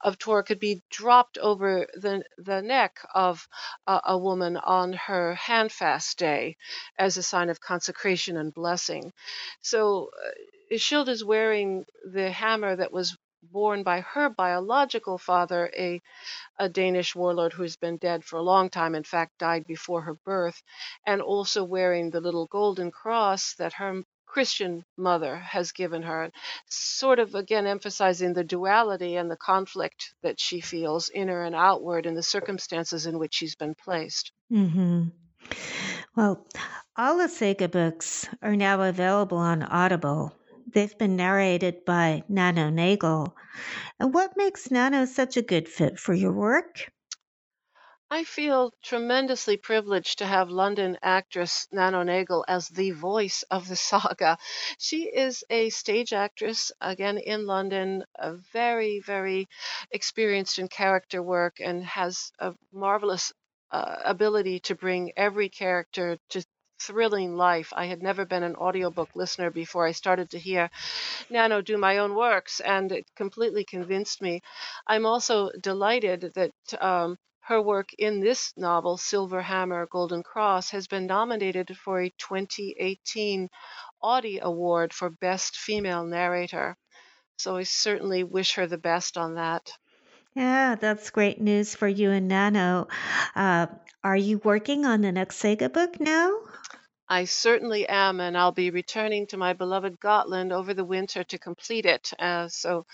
of 0.00 0.16
Thor 0.16 0.42
could 0.42 0.60
be 0.60 0.82
dropped 0.90 1.38
over 1.38 1.86
the, 1.94 2.24
the 2.38 2.62
neck 2.62 2.98
of 3.14 3.48
a, 3.86 4.00
a 4.04 4.18
woman 4.18 4.56
on 4.56 4.92
her 4.92 5.34
handfast 5.34 6.18
day 6.18 6.56
as 6.98 7.16
a 7.16 7.22
sign 7.22 7.50
of 7.50 7.60
consecration 7.60 8.36
and 8.36 8.54
blessing. 8.54 9.12
So 9.60 10.10
uh, 10.24 10.74
Ashild 10.74 11.08
is 11.08 11.24
wearing 11.24 11.84
the 12.04 12.30
hammer 12.30 12.76
that 12.76 12.92
was 12.92 13.16
born 13.42 13.82
by 13.82 14.00
her 14.00 14.28
biological 14.28 15.18
father, 15.18 15.70
a, 15.76 16.00
a 16.58 16.68
Danish 16.68 17.14
warlord 17.14 17.52
who's 17.52 17.76
been 17.76 17.96
dead 17.96 18.24
for 18.24 18.36
a 18.36 18.42
long 18.42 18.70
time, 18.70 18.94
in 18.94 19.04
fact, 19.04 19.38
died 19.38 19.66
before 19.66 20.02
her 20.02 20.14
birth, 20.14 20.62
and 21.06 21.20
also 21.20 21.64
wearing 21.64 22.10
the 22.10 22.20
little 22.20 22.46
golden 22.46 22.90
cross 22.90 23.54
that 23.54 23.72
her 23.74 24.02
Christian 24.32 24.82
mother 24.96 25.36
has 25.36 25.72
given 25.72 26.02
her, 26.02 26.32
sort 26.66 27.18
of 27.18 27.34
again 27.34 27.66
emphasizing 27.66 28.32
the 28.32 28.44
duality 28.44 29.16
and 29.16 29.30
the 29.30 29.36
conflict 29.36 30.14
that 30.22 30.40
she 30.40 30.60
feels, 30.60 31.10
inner 31.10 31.42
and 31.42 31.54
outward, 31.54 32.06
in 32.06 32.14
the 32.14 32.22
circumstances 32.22 33.04
in 33.04 33.18
which 33.18 33.34
she's 33.34 33.56
been 33.56 33.74
placed. 33.74 34.32
Mm-hmm. 34.50 35.08
Well, 36.16 36.46
all 36.96 37.18
the 37.18 37.28
Saga 37.28 37.68
books 37.68 38.26
are 38.40 38.56
now 38.56 38.80
available 38.80 39.38
on 39.38 39.62
Audible. 39.62 40.34
They've 40.66 40.96
been 40.98 41.16
narrated 41.16 41.84
by 41.84 42.24
Nano 42.28 42.70
Nagel. 42.70 43.34
And 43.98 44.14
what 44.14 44.36
makes 44.36 44.70
Nano 44.70 45.04
such 45.04 45.36
a 45.36 45.42
good 45.42 45.68
fit 45.68 45.98
for 45.98 46.14
your 46.14 46.32
work? 46.32 46.90
I 48.10 48.24
feel 48.24 48.74
tremendously 48.82 49.56
privileged 49.56 50.18
to 50.18 50.26
have 50.26 50.50
London 50.50 50.98
actress 51.00 51.66
Nano 51.72 52.02
Nagel 52.02 52.44
as 52.46 52.68
the 52.68 52.90
voice 52.90 53.42
of 53.50 53.66
the 53.66 53.76
saga. 53.76 54.36
She 54.78 55.04
is 55.04 55.42
a 55.48 55.70
stage 55.70 56.12
actress, 56.12 56.72
again 56.80 57.16
in 57.16 57.46
London, 57.46 58.04
very, 58.52 59.00
very 59.00 59.48
experienced 59.90 60.58
in 60.58 60.68
character 60.68 61.22
work 61.22 61.56
and 61.58 61.82
has 61.84 62.32
a 62.38 62.54
marvelous 62.70 63.32
uh, 63.70 63.96
ability 64.04 64.60
to 64.60 64.74
bring 64.74 65.12
every 65.16 65.48
character 65.48 66.18
to 66.28 66.44
thrilling 66.86 67.36
life. 67.36 67.72
I 67.76 67.86
had 67.86 68.02
never 68.02 68.24
been 68.24 68.42
an 68.42 68.56
audiobook 68.56 69.10
listener 69.14 69.50
before 69.50 69.86
I 69.86 69.92
started 69.92 70.30
to 70.30 70.38
hear 70.38 70.70
Nano 71.30 71.60
do 71.62 71.76
my 71.78 71.98
own 71.98 72.14
works, 72.14 72.60
and 72.60 72.92
it 72.92 73.06
completely 73.16 73.64
convinced 73.64 74.22
me. 74.22 74.42
I'm 74.86 75.06
also 75.06 75.50
delighted 75.60 76.32
that 76.34 76.52
um, 76.80 77.18
her 77.40 77.60
work 77.60 77.92
in 77.94 78.20
this 78.20 78.52
novel, 78.56 78.96
Silver 78.96 79.42
Hammer, 79.42 79.86
Golden 79.86 80.22
Cross, 80.22 80.70
has 80.70 80.86
been 80.86 81.06
nominated 81.06 81.76
for 81.76 82.00
a 82.00 82.10
2018 82.18 83.48
Audie 84.00 84.38
Award 84.40 84.92
for 84.94 85.10
Best 85.10 85.56
Female 85.56 86.04
Narrator. 86.04 86.76
So 87.36 87.56
I 87.56 87.64
certainly 87.64 88.24
wish 88.24 88.54
her 88.54 88.66
the 88.66 88.78
best 88.78 89.16
on 89.16 89.34
that. 89.36 89.72
Yeah, 90.34 90.76
that's 90.76 91.10
great 91.10 91.40
news 91.40 91.74
for 91.74 91.88
you 91.88 92.10
and 92.10 92.28
Nano. 92.28 92.88
Uh, 93.34 93.66
are 94.02 94.16
you 94.16 94.38
working 94.38 94.84
on 94.86 95.00
the 95.02 95.12
next 95.12 95.36
Saga 95.36 95.68
book 95.68 96.00
now? 96.00 96.32
I 97.08 97.24
certainly 97.24 97.88
am, 97.88 98.20
and 98.20 98.36
I'll 98.36 98.52
be 98.52 98.70
returning 98.70 99.26
to 99.28 99.36
my 99.36 99.52
beloved 99.52 100.00
Gotland 100.00 100.52
over 100.52 100.72
the 100.74 100.84
winter 100.84 101.24
to 101.24 101.38
complete 101.38 101.86
it. 101.86 102.12
Uh, 102.18 102.48
so, 102.48 102.86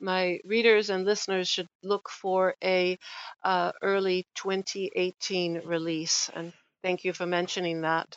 my 0.00 0.38
readers 0.44 0.90
and 0.90 1.04
listeners 1.04 1.48
should 1.48 1.68
look 1.82 2.08
for 2.08 2.54
a 2.62 2.98
uh, 3.42 3.72
early 3.82 4.26
2018 4.34 5.62
release. 5.64 6.30
And 6.34 6.52
thank 6.82 7.04
you 7.04 7.12
for 7.12 7.26
mentioning 7.26 7.82
that. 7.82 8.16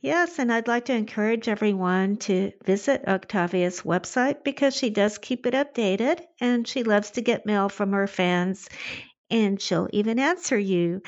Yes, 0.00 0.38
and 0.38 0.52
I'd 0.52 0.68
like 0.68 0.84
to 0.86 0.92
encourage 0.92 1.48
everyone 1.48 2.18
to 2.18 2.52
visit 2.64 3.08
Octavia's 3.08 3.82
website 3.82 4.44
because 4.44 4.76
she 4.76 4.90
does 4.90 5.18
keep 5.18 5.46
it 5.46 5.54
updated 5.54 6.20
and 6.40 6.68
she 6.68 6.82
loves 6.82 7.12
to 7.12 7.22
get 7.22 7.46
mail 7.46 7.68
from 7.68 7.92
her 7.92 8.06
fans 8.06 8.68
and 9.30 9.60
she'll 9.60 9.88
even 9.92 10.18
answer 10.18 10.58
you. 10.58 11.02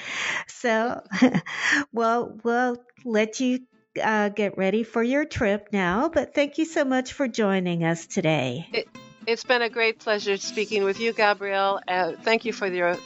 So, 0.46 1.02
well, 1.92 2.38
we'll 2.42 2.76
let 3.04 3.40
you 3.40 3.60
uh, 4.02 4.28
get 4.30 4.58
ready 4.58 4.82
for 4.82 5.02
your 5.02 5.24
trip 5.24 5.68
now, 5.72 6.08
but 6.08 6.34
thank 6.34 6.58
you 6.58 6.64
so 6.64 6.84
much 6.84 7.12
for 7.12 7.28
joining 7.28 7.84
us 7.84 8.06
today. 8.06 8.68
It, 8.72 8.88
has 9.26 9.44
been 9.44 9.60
a 9.60 9.68
great 9.68 9.98
pleasure 9.98 10.38
speaking 10.38 10.84
with 10.84 11.00
you, 11.00 11.12
Gabrielle. 11.12 11.80
Uh, 11.86 12.12
thank 12.22 12.46
you 12.46 12.52
for 12.52 12.66
your 12.66 12.96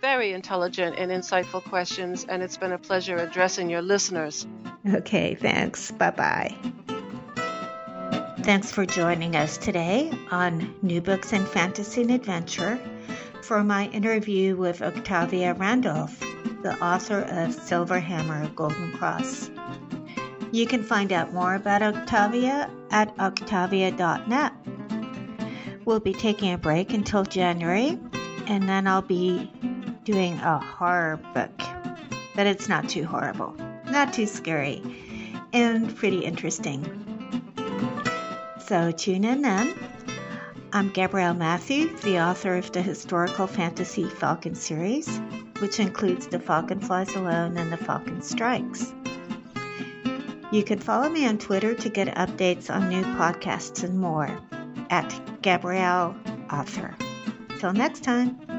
very 0.00 0.32
intelligent 0.32 0.96
and 0.98 1.12
insightful 1.12 1.62
questions, 1.62 2.26
and 2.28 2.42
it's 2.42 2.56
been 2.56 2.72
a 2.72 2.78
pleasure 2.78 3.16
addressing 3.16 3.70
your 3.70 3.82
listeners. 3.82 4.46
Okay, 4.92 5.36
thanks. 5.36 5.92
Bye 5.92 6.10
bye. 6.10 6.56
Thanks 8.40 8.72
for 8.72 8.86
joining 8.86 9.36
us 9.36 9.58
today 9.58 10.10
on 10.30 10.74
New 10.82 11.00
Books 11.00 11.32
and 11.32 11.46
Fantasy 11.46 12.02
and 12.02 12.10
Adventure 12.10 12.80
for 13.48 13.64
my 13.64 13.88
interview 13.88 14.54
with 14.54 14.82
Octavia 14.82 15.54
Randolph, 15.54 16.20
the 16.62 16.78
author 16.84 17.22
of 17.22 17.54
Silver 17.54 17.98
Hammer 17.98 18.46
Golden 18.48 18.92
Cross. 18.92 19.48
You 20.52 20.66
can 20.66 20.82
find 20.82 21.14
out 21.14 21.32
more 21.32 21.54
about 21.54 21.80
Octavia 21.80 22.70
at 22.90 23.18
octavia.net. 23.18 24.52
We'll 25.86 25.98
be 25.98 26.12
taking 26.12 26.52
a 26.52 26.58
break 26.58 26.92
until 26.92 27.24
January, 27.24 27.98
and 28.48 28.68
then 28.68 28.86
I'll 28.86 29.00
be 29.00 29.50
doing 30.04 30.34
a 30.34 30.58
horror 30.58 31.18
book. 31.32 31.58
But 32.36 32.46
it's 32.46 32.68
not 32.68 32.86
too 32.86 33.06
horrible, 33.06 33.56
not 33.86 34.12
too 34.12 34.26
scary, 34.26 34.82
and 35.54 35.96
pretty 35.96 36.18
interesting. 36.18 36.84
So 38.58 38.90
tune 38.90 39.24
in 39.24 39.40
then. 39.40 39.74
I'm 40.70 40.90
Gabrielle 40.90 41.32
Mathieu, 41.32 41.96
the 42.02 42.20
author 42.20 42.56
of 42.56 42.72
the 42.72 42.82
historical 42.82 43.46
fantasy 43.46 44.04
Falcon 44.04 44.54
series, 44.54 45.18
which 45.60 45.80
includes 45.80 46.26
The 46.26 46.38
Falcon 46.38 46.78
Flies 46.78 47.14
Alone 47.14 47.56
and 47.56 47.72
The 47.72 47.78
Falcon 47.78 48.20
Strikes. 48.20 48.92
You 50.52 50.62
can 50.62 50.78
follow 50.78 51.08
me 51.08 51.26
on 51.26 51.38
Twitter 51.38 51.74
to 51.74 51.88
get 51.88 52.14
updates 52.16 52.68
on 52.68 52.90
new 52.90 53.02
podcasts 53.02 53.82
and 53.82 53.98
more 53.98 54.38
at 54.90 55.40
Gabrielle 55.40 56.14
Author. 56.52 56.94
Till 57.58 57.72
next 57.72 58.04
time. 58.04 58.57